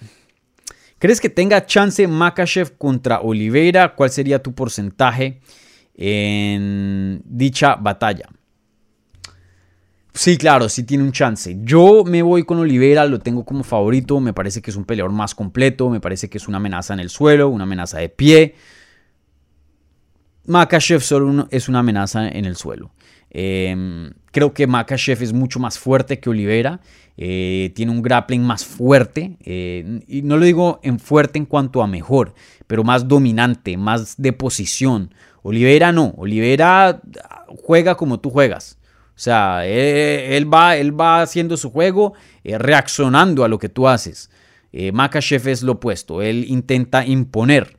[0.99, 3.95] ¿Crees que tenga chance Makachev contra Oliveira?
[3.95, 5.41] ¿Cuál sería tu porcentaje
[5.95, 8.29] en dicha batalla?
[10.17, 11.59] Sí, claro, sí tiene un chance.
[11.63, 14.19] Yo me voy con Oliveira, lo tengo como favorito.
[14.19, 15.91] Me parece que es un peleador más completo.
[15.91, 18.55] Me parece que es una amenaza en el suelo, una amenaza de pie.
[20.47, 22.93] Makachev solo es una amenaza en el suelo.
[23.29, 26.81] Em, creo que Makachev es mucho más fuerte que Oliveira.
[27.19, 29.37] Eh, tiene un grappling más fuerte.
[29.45, 32.33] Eh, y no lo digo en fuerte en cuanto a mejor,
[32.67, 35.13] pero más dominante, más de posición.
[35.43, 36.15] Oliveira no.
[36.17, 37.03] Oliveira
[37.49, 38.79] juega como tú juegas.
[39.17, 42.13] O sea, él, va, él va haciendo su juego,
[42.45, 44.29] eh, reaccionando a lo que tú haces.
[44.75, 44.93] Eh,
[45.47, 46.21] es lo opuesto.
[46.21, 47.79] Él intenta imponer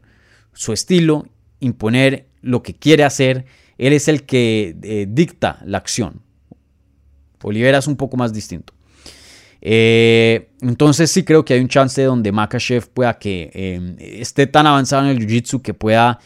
[0.53, 1.27] su estilo,
[1.59, 3.45] imponer lo que quiere hacer.
[3.77, 6.23] Él es el que eh, dicta la acción.
[7.43, 8.73] Olivera es un poco más distinto.
[9.61, 13.51] entonces sí creo que hay un chance donde Makachev pueda que
[13.99, 16.19] esté tan avanzado en el Jiu-Jitsu que pueda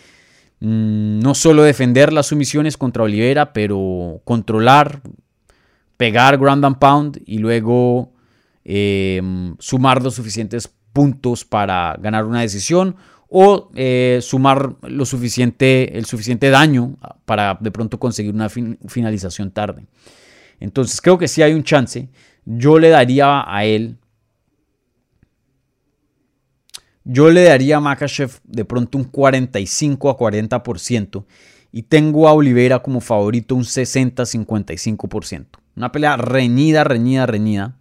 [0.62, 5.02] no solo defender las sumisiones contra Olivera, pero controlar,
[5.98, 8.14] pegar ground and pound y luego
[8.64, 12.96] em, sumar los suficientes puntos para ganar una decisión
[13.28, 16.96] o eh, sumar lo suficiente, el suficiente daño
[17.26, 19.86] para de pronto conseguir una finalización tarde.
[20.60, 22.10] Entonces creo que sí hay un chance.
[22.46, 23.98] Yo le daría a él
[27.12, 31.26] yo le daría a Makachev de pronto un 45 a 40%
[31.72, 35.46] y tengo a Oliveira como favorito un 60-55%.
[35.76, 37.78] Una pelea reñida, reñida, reñida.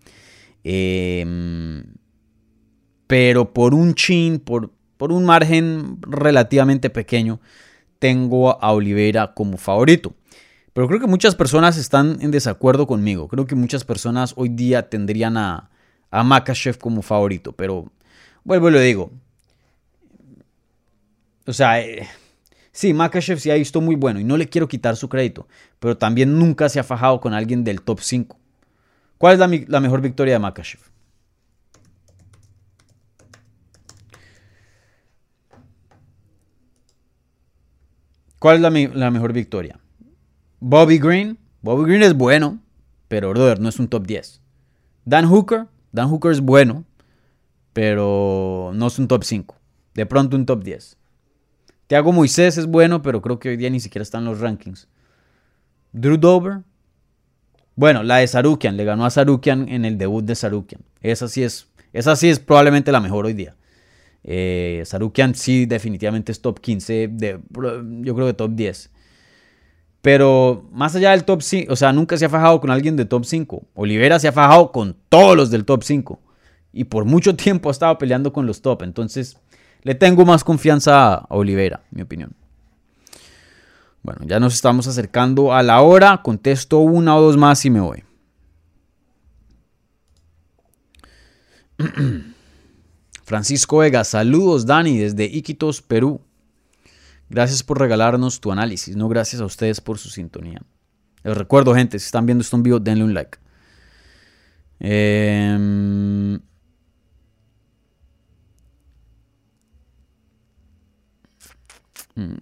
[0.62, 1.84] Em,
[3.06, 4.70] pero por un chin, por
[5.00, 7.40] por un margen relativamente pequeño,
[7.98, 10.12] tengo a Oliveira como favorito.
[10.74, 13.26] Pero creo que muchas personas están en desacuerdo conmigo.
[13.26, 15.70] Creo que muchas personas hoy día tendrían a,
[16.10, 16.44] a
[16.78, 17.52] como favorito.
[17.52, 17.90] Pero
[18.44, 19.10] vuelvo y lo digo.
[21.46, 22.08] O sea, eh,
[22.72, 25.48] sí, Makachev sí ha visto muy bueno y no le quiero quitar su crédito.
[25.78, 28.38] Pero también nunca se ha fajado con alguien del top 5.
[29.18, 30.80] ¿Cuál es la, la mejor victoria de Makachev?
[38.40, 39.78] ¿Cuál es la, mejor victoria?
[40.60, 41.38] Bobby Green.
[41.60, 42.58] Bobby Green es bueno,
[43.06, 44.40] pero brother, no es un top 10.
[45.04, 45.66] Dan Hooker.
[45.92, 46.86] Dan Hooker es bueno,
[47.72, 49.56] pero no es un top 5.
[49.94, 50.96] De pronto un top 10.
[51.86, 54.88] Thiago Moisés es bueno, pero creo que hoy día ni siquiera están los rankings.
[55.92, 56.60] Drew Dover.
[57.74, 58.76] Bueno, la de Sarukian.
[58.76, 60.82] Le ganó a Sarukian en el debut de Sarukian.
[61.00, 63.56] Esa sí es, esa sí es probablemente la mejor hoy día.
[64.22, 67.40] Eh, Sarukian sí definitivamente es top 15, de,
[68.02, 68.90] yo creo que top 10.
[70.02, 73.04] Pero más allá del top 5, o sea, nunca se ha fajado con alguien de
[73.04, 73.66] top 5.
[73.74, 76.20] Olivera se ha fajado con todos los del top 5.
[76.72, 78.82] Y por mucho tiempo ha estado peleando con los top.
[78.82, 79.36] Entonces,
[79.82, 82.34] le tengo más confianza a Olivera, mi opinión.
[84.02, 86.22] Bueno, ya nos estamos acercando a la hora.
[86.22, 88.04] Contesto una o dos más y me voy.
[93.24, 96.20] Francisco Vega, saludos Dani desde Iquitos, Perú.
[97.28, 100.60] Gracias por regalarnos tu análisis, no gracias a ustedes por su sintonía.
[101.22, 103.38] Les recuerdo, gente, si están viendo esto en vivo, denle un like.
[104.80, 106.40] Em,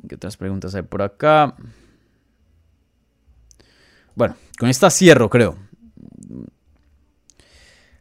[0.08, 1.54] ¿Qué otras preguntas hay por acá?
[4.14, 5.56] Bueno, con esta cierro, creo.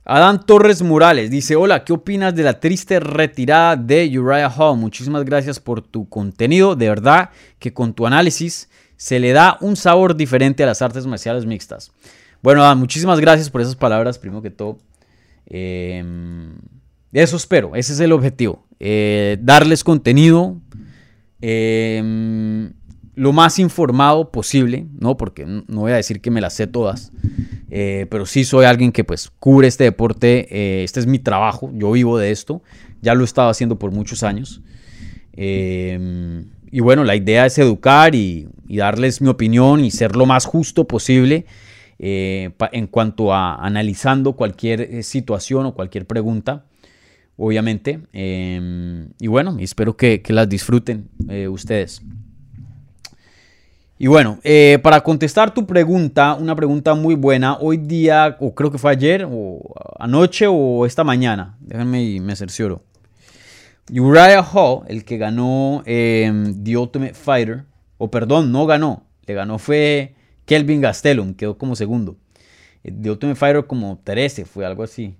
[0.09, 4.77] Adán Torres Morales dice, hola, ¿qué opinas de la triste retirada de Uriah Hall?
[4.77, 9.75] Muchísimas gracias por tu contenido, de verdad que con tu análisis se le da un
[9.75, 11.91] sabor diferente a las artes marciales mixtas.
[12.41, 14.77] Bueno, Adán, muchísimas gracias por esas palabras, primero que todo.
[15.45, 16.55] Em,
[17.11, 20.55] eso espero, ese es el objetivo, eh, darles contenido.
[21.41, 22.73] Em,
[23.15, 25.17] lo más informado posible, ¿no?
[25.17, 27.11] Porque no voy a decir que me las sé todas,
[27.71, 31.71] eh, pero sí soy alguien que pues cubre este deporte, eh, este es mi trabajo,
[31.73, 32.61] yo vivo de esto,
[33.01, 34.61] ya lo he estado haciendo por muchos años.
[35.33, 40.45] Eh, y bueno, la idea es educar y, darles mi opinión y ser lo más
[40.45, 41.45] justo posible
[41.97, 46.65] en cuanto a analizando cualquier situación o cualquier pregunta,
[47.37, 48.01] obviamente.
[48.13, 51.09] y bueno, espero que las disfruten
[51.49, 52.01] ustedes.
[53.99, 58.71] Y bueno, eh, para contestar tu pregunta, una pregunta muy buena, hoy día, o creo
[58.71, 62.83] que fue ayer, o anoche, o esta mañana, déjenme y me cercioro.
[63.91, 67.63] Uriah Hall, el que ganó em, The Ultimate Fighter,
[67.97, 70.13] o perdón, no ganó, le ganó fue
[70.45, 72.17] Kelvin Gastelum, quedó como segundo.
[72.83, 75.17] Eh, The Ultimate Fighter como 13, fue algo así.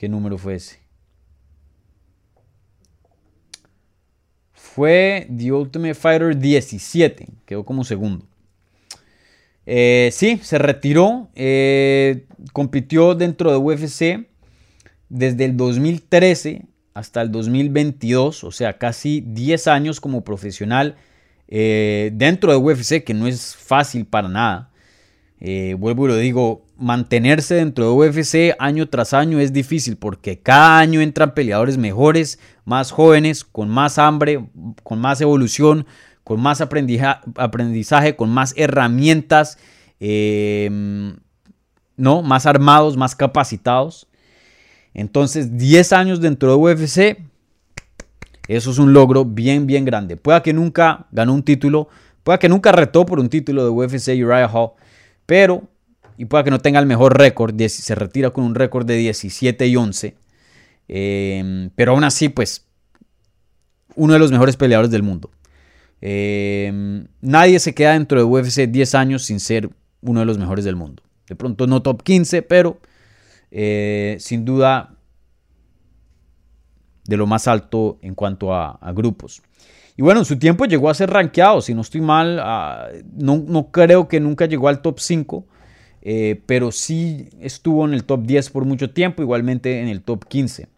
[0.00, 0.78] ¿Qué número fue ese?
[4.54, 8.24] fue The Ultimate Fighter 17, quedó como segundo.
[9.66, 12.24] Eh, sí, se retiró, eh,
[12.54, 14.26] compitió dentro de UFC
[15.10, 16.62] desde el 2013
[16.94, 20.96] hasta el 2022, o sea, casi 10 años como profesional
[21.48, 24.70] eh, dentro de UFC, que no es fácil para nada.
[25.76, 30.78] vuelvo y lo digo, mantenerse dentro de UFC año tras año es difícil porque cada
[30.78, 34.48] año entran peleadores mejores, más jóvenes, con más hambre,
[34.82, 35.86] con más evolución,
[36.24, 39.58] con más aprendizaje, con más herramientas,
[40.00, 41.16] em,
[41.96, 42.22] ¿no?
[42.22, 44.08] más armados, más capacitados.
[44.94, 47.18] Entonces, 10 años dentro de UFC,
[48.48, 50.16] eso es un logro bien, bien grande.
[50.16, 51.88] Pueda que nunca ganó un título,
[52.22, 54.72] pueda que nunca retó por un título de UFC Uriah Hall,
[55.26, 55.68] pero
[56.20, 59.66] y pueda que no tenga el mejor récord, se retira con un récord de 17
[59.66, 60.16] y 11.
[60.86, 62.66] Em, pero aún así, pues,
[63.94, 65.30] uno de los mejores peleadores del mundo.
[66.02, 69.70] Em, nadie se queda dentro de UFC 10 años sin ser
[70.02, 71.02] uno de los mejores del mundo.
[71.26, 72.78] De pronto no top 15, pero
[73.50, 74.98] eh, sin duda
[77.06, 79.40] de lo más alto en cuanto a, grupos.
[79.96, 82.36] Y bueno, en su tiempo llegó a ser rankeado, si no estoy mal,
[83.16, 85.46] no, no, creo que nunca llegó al top 5,
[86.02, 90.26] eh, pero sí estuvo en el top 10 por mucho tiempo, igualmente en el top
[90.26, 90.68] 15.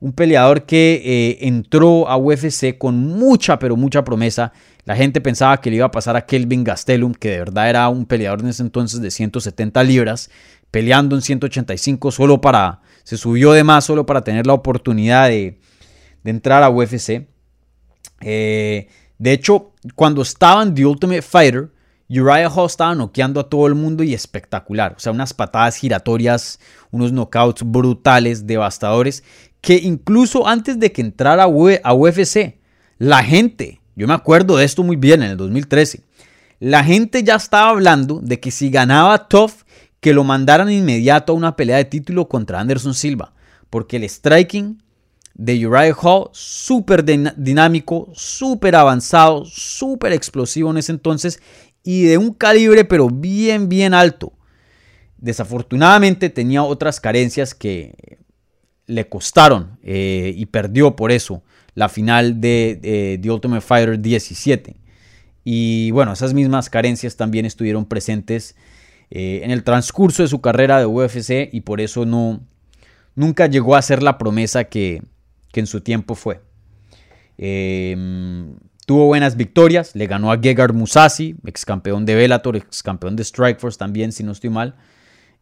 [0.00, 4.52] Un peleador que eh, entró a UFC con mucha, pero mucha promesa.
[4.84, 7.88] La gente pensaba que le iba a pasar a Kelvin Gastelum, que de verdad era
[7.88, 10.30] un peleador en ese entonces de 170 libras,
[10.70, 15.58] peleando en 185 solo para, se subió de más solo para tener la oportunidad de,
[16.24, 17.26] entrar a UFC.
[18.20, 18.88] Eh,
[19.18, 21.70] de hecho, cuando estaba en The Ultimate Fighter,
[22.08, 24.94] Uriah Hall estaba noqueando a todo el mundo y espectacular.
[24.96, 29.24] O sea, unas patadas giratorias, unos knockouts brutales, devastadores,
[29.60, 32.58] que incluso antes de que entrara a UFC,
[32.98, 36.02] la gente, yo me acuerdo de esto muy bien en el 2013,
[36.60, 39.64] la gente ya estaba hablando de que si ganaba Tough,
[40.00, 43.32] que lo mandaran inmediato a una pelea de título contra Anderson Silva,
[43.70, 44.82] porque el striking
[45.34, 51.40] de Uriah Hall, súper dinámico, súper avanzado, súper explosivo en ese entonces
[51.84, 54.32] y de un calibre pero bien, bien alto.
[55.18, 58.18] Desafortunadamente tenía otras carencias que
[58.86, 61.42] le costaron eh, y perdió por eso
[61.74, 64.76] la final de The Ultimate Fighter 17.
[65.44, 68.56] Y bueno, esas mismas carencias también estuvieron presentes
[69.10, 72.40] eh, en el transcurso de su carrera de UFC y por eso no,
[73.14, 75.02] nunca llegó a ser la promesa que,
[75.52, 76.40] en su tiempo fue.
[77.38, 78.56] Em,
[78.86, 83.24] tuvo buenas victorias, le ganó a Gegard Musasi, ex campeón de Bellator, ex campeón de
[83.24, 84.74] Strikeforce también, si no estoy mal,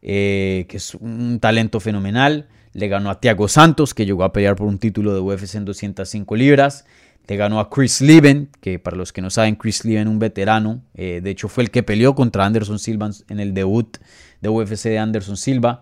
[0.01, 2.47] eh, que es un talento fenomenal.
[2.73, 5.65] Le ganó a Thiago Santos, que llegó a pelear por un título de UFC en
[5.65, 6.85] 205 libras.
[7.27, 10.81] Le ganó a Chris Leven, que para los que no saben, Chris Leven, un veterano.
[10.95, 13.97] Eh, de hecho, fue el que peleó contra Anderson Silva en el debut
[14.41, 15.81] de UFC de Anderson Silva.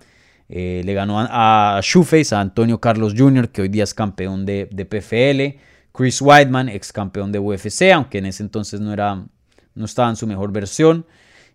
[0.50, 4.46] Eh, le ganó a, a Shoeface, a Antonio Carlos Jr., que hoy día es campeón
[4.46, 5.60] de, PFL.
[5.92, 9.26] Chris Weidman, ex campeón de UFC, aunque en ese entonces no, era,
[9.76, 11.06] no estaba en su mejor versión.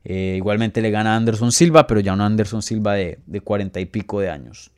[0.04, 3.80] Eh, igualmente le gana a Anderson Silva, pero ya un Anderson Silva de, de 40
[3.80, 4.70] y pico de años.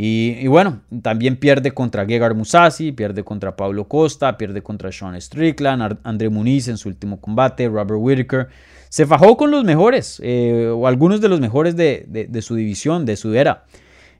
[0.00, 5.98] Y, bueno, también pierde contra Gegard Musasi, pierde contra Pablo Costa, pierde contra Sean Strickland,
[6.04, 8.48] André Muniz en su último combate, Robert Whitaker.
[8.90, 13.16] Se fajó con los mejores, eh, o algunos de los mejores de, su división, de
[13.16, 13.64] su era.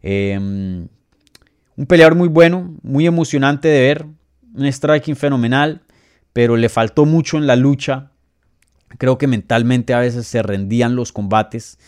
[0.02, 0.88] Em,
[1.76, 4.06] un peleador muy bueno, muy emocionante de ver,
[4.58, 5.82] un striking fenomenal,
[6.32, 8.12] pero le faltó mucho en la lucha.
[8.98, 11.78] Creo que mentalmente a veces se rendían los combates.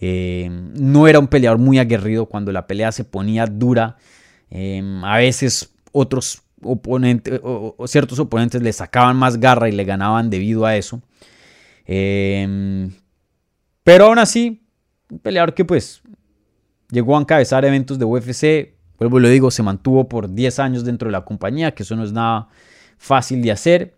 [0.00, 3.96] Eh, no era un peleador muy aguerrido cuando la pelea se ponía dura.
[4.50, 10.30] Eh, a veces otros oponentes o, ciertos oponentes le sacaban más garra y le ganaban
[10.30, 11.02] debido a eso.
[11.86, 12.88] Eh,
[13.82, 14.66] pero aún así,
[15.10, 16.02] un peleador que pues
[16.90, 18.77] llegó a encabezar eventos de UFC.
[18.98, 21.96] Vuelvo y lo digo, se mantuvo por 10 años dentro de la compañía, que eso
[21.96, 22.48] no es nada
[22.98, 23.94] fácil de hacer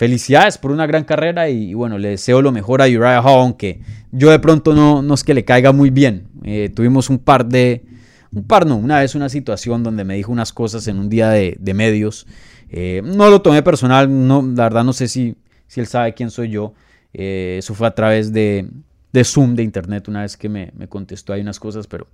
[0.00, 3.82] felicidades por una gran carrera y, bueno, le deseo lo mejor a Uriah Hall, aunque
[4.10, 6.26] yo de pronto no, no es que le caiga muy bien.
[6.42, 7.84] Eh, tuvimos un par de,
[8.32, 11.28] un par no, una vez una situación donde me dijo unas cosas en un día
[11.28, 12.26] de, medios.
[12.70, 15.36] Eh, no lo tomé personal, no, la verdad no sé si,
[15.66, 16.72] si él sabe quién soy yo.
[17.12, 18.70] Eh, eso fue a través de,
[19.12, 22.06] de, Zoom, de internet, una vez que me, me contestó ahí unas cosas, pero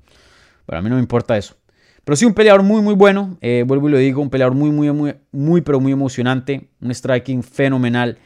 [0.66, 1.56] para mí no me importa eso.
[2.04, 3.36] Pero sí, un peleador muy, muy bueno.
[3.40, 6.68] Eh, vuelvo y lo digo, un peleador muy, muy, muy, muy, pero muy emocionante.
[6.80, 8.18] Un striking fenomenal.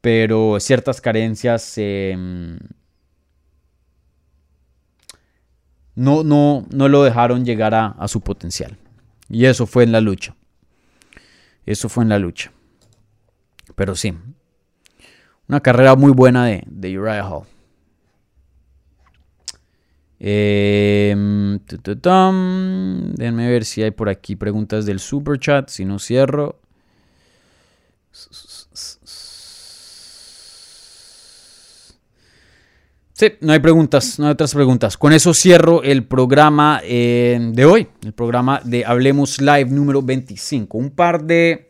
[0.00, 2.58] Pero ciertas carencias em,
[5.96, 8.76] no, no, no lo dejaron llegar a, su potencial.
[9.28, 10.36] Y eso fue en la lucha.
[11.66, 12.52] Eso fue en la lucha.
[13.74, 14.14] Pero sí.
[15.48, 17.53] Una carrera muy buena de Uriah Hall.
[20.26, 21.14] Eh,
[23.14, 25.68] Déjenme ver si hay por aquí preguntas del super chat.
[25.68, 26.58] Si no cierro.
[33.12, 34.96] Sí, no hay preguntas, no hay otras preguntas.
[34.96, 40.78] Con eso cierro el programa eh, de hoy, el programa de Hablemos Live número 25.
[40.78, 41.68] Un par de,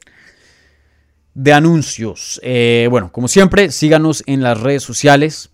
[1.34, 2.40] de anuncios.
[2.44, 5.50] Eh, bueno, como siempre, síganos en las redes sociales.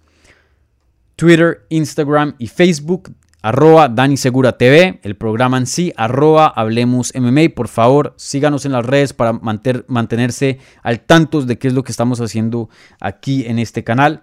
[1.20, 7.50] Twitter, Instagram y Facebook, arroba Dani Segura TV, el programa en sí, arroba Hablemos MMA.
[7.54, 11.92] Por favor, síganos en las redes para mantenerse al tanto de qué es lo que
[11.92, 14.22] estamos haciendo aquí en este canal.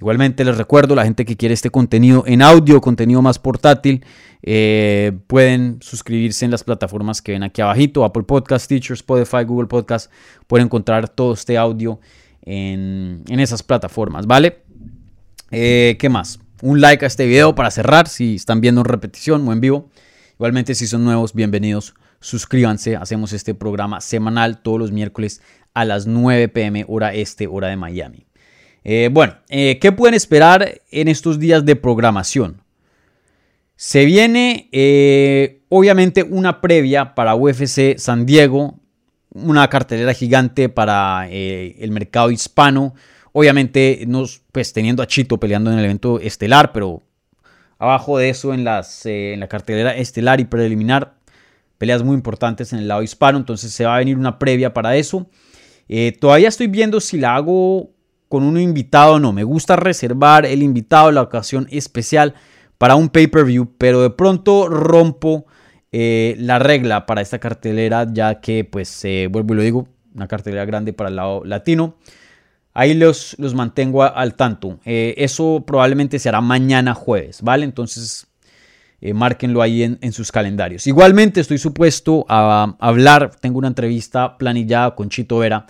[0.00, 4.02] Igualmente les recuerdo, la gente que quiere este contenido en audio, contenido más portátil,
[4.42, 9.68] eh, pueden suscribirse en las plataformas que ven aquí abajito, Apple Podcast, Teacher, Spotify, Google
[9.68, 10.10] Podcast,
[10.46, 12.00] pueden encontrar todo este audio
[12.40, 14.64] en, en esas plataformas, ¿vale?
[15.56, 16.40] Eh, ¿Qué más?
[16.62, 19.88] Un like a este video para cerrar si están viendo en repetición o en vivo.
[20.34, 21.94] Igualmente si son nuevos, bienvenidos.
[22.18, 22.96] Suscríbanse.
[22.96, 25.42] Hacemos este programa semanal todos los miércoles
[25.72, 28.26] a las 9 pm hora este, hora de Miami.
[28.82, 32.60] Eh, bueno, eh, ¿qué pueden esperar en estos días de programación?
[33.76, 34.70] Se viene
[35.68, 38.80] obviamente una previa para UFC San Diego,
[39.30, 42.94] una cartelera gigante para el mercado hispano
[43.36, 47.02] Obviamente, nos, pues teniendo a Chito peleando en el evento estelar, pero
[47.78, 51.16] abajo de eso en, las, en la cartelera estelar y preliminar,
[51.76, 54.94] peleas muy importantes en el lado hispano, entonces se va a venir una previa para
[54.96, 55.28] eso.
[56.20, 57.90] todavía estoy viendo si la hago
[58.28, 59.32] con un invitado o no.
[59.32, 62.34] Me gusta reservar el invitado, la ocasión especial
[62.78, 65.46] para un pay-per-view, pero de pronto rompo
[65.92, 70.26] eh, la regla para esta cartelera, ya que, pues, eh, vuelvo y lo digo, una
[70.26, 71.96] cartelera grande para el lado latino.
[72.74, 74.80] Ahí los, los mantengo al tanto.
[74.84, 77.64] Eh, eso probablemente se hará mañana jueves, ¿vale?
[77.64, 78.26] Entonces,
[79.14, 80.86] márquenlo ahí en, en, sus calendarios.
[80.86, 85.66] Igualmente, estoy supuesto a hablar, tengo una entrevista planillada con Chito Vera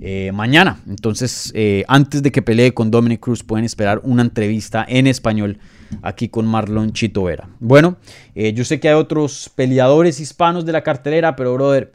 [0.00, 0.80] eh, mañana.
[0.88, 5.58] Entonces, eh, antes de que pelee con Dominic Cruz, pueden esperar una entrevista en español
[6.02, 7.48] aquí con Marlon Chito Vera.
[7.60, 7.96] Bueno,
[8.34, 11.92] eh, yo sé que hay otros peleadores hispanos de la cartelera, pero brother,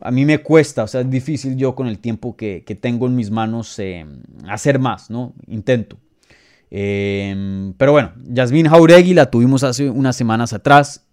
[0.00, 3.14] a mí me cuesta, o sea, es difícil yo con el tiempo que, tengo en
[3.14, 3.80] mis manos
[4.48, 5.34] hacer más, ¿no?
[5.46, 5.96] Intento.
[6.70, 11.06] pero bueno, Yasmin Jauregui la tuvimos hace unas semanas atrás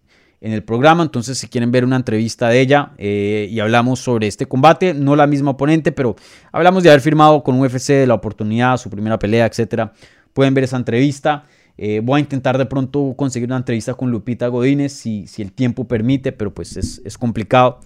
[0.43, 1.01] en el programa.
[1.01, 5.15] Entonces, si quieren ver una entrevista de ella eh, y hablamos sobre este combate, no
[5.15, 6.15] la misma oponente, pero
[6.51, 9.93] hablamos de haber firmado con UFC, la oportunidad, su primera pelea, etcétera.
[10.34, 11.45] Pueden ver esa entrevista.
[11.77, 15.53] Eh, voy a intentar de pronto conseguir una entrevista con Lupita Godínez si, si el
[15.53, 17.79] tiempo permite, pero pues es, complicado.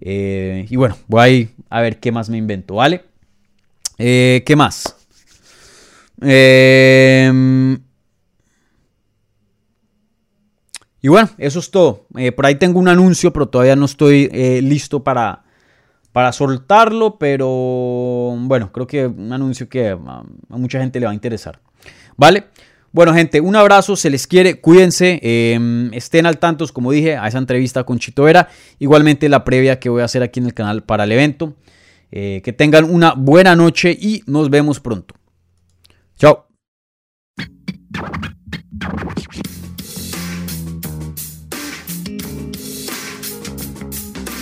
[0.00, 3.04] Eh, y bueno, voy a, a, ver qué más me invento, ¿vale?
[3.96, 4.96] ¿Qué más?
[6.22, 7.30] Eh,
[11.02, 12.06] Y bueno, eso es todo.
[12.16, 15.42] Eh, por ahí tengo un anuncio, pero todavía no estoy eh, listo para,
[16.12, 17.18] para soltarlo.
[17.18, 21.58] Pero bueno, creo que un anuncio que a, mucha gente le va a interesar.
[22.16, 22.48] ¿Vale?
[22.92, 27.28] Bueno, gente, un abrazo, se les quiere, cuídense, em, estén al tanto, como dije, a
[27.28, 28.48] esa entrevista con Chito Vera.
[28.80, 31.54] Igualmente la previa que voy a hacer aquí en el canal para el evento.
[32.12, 35.14] Eh, que tengan una buena noche y nos vemos pronto.
[36.16, 36.48] Chao.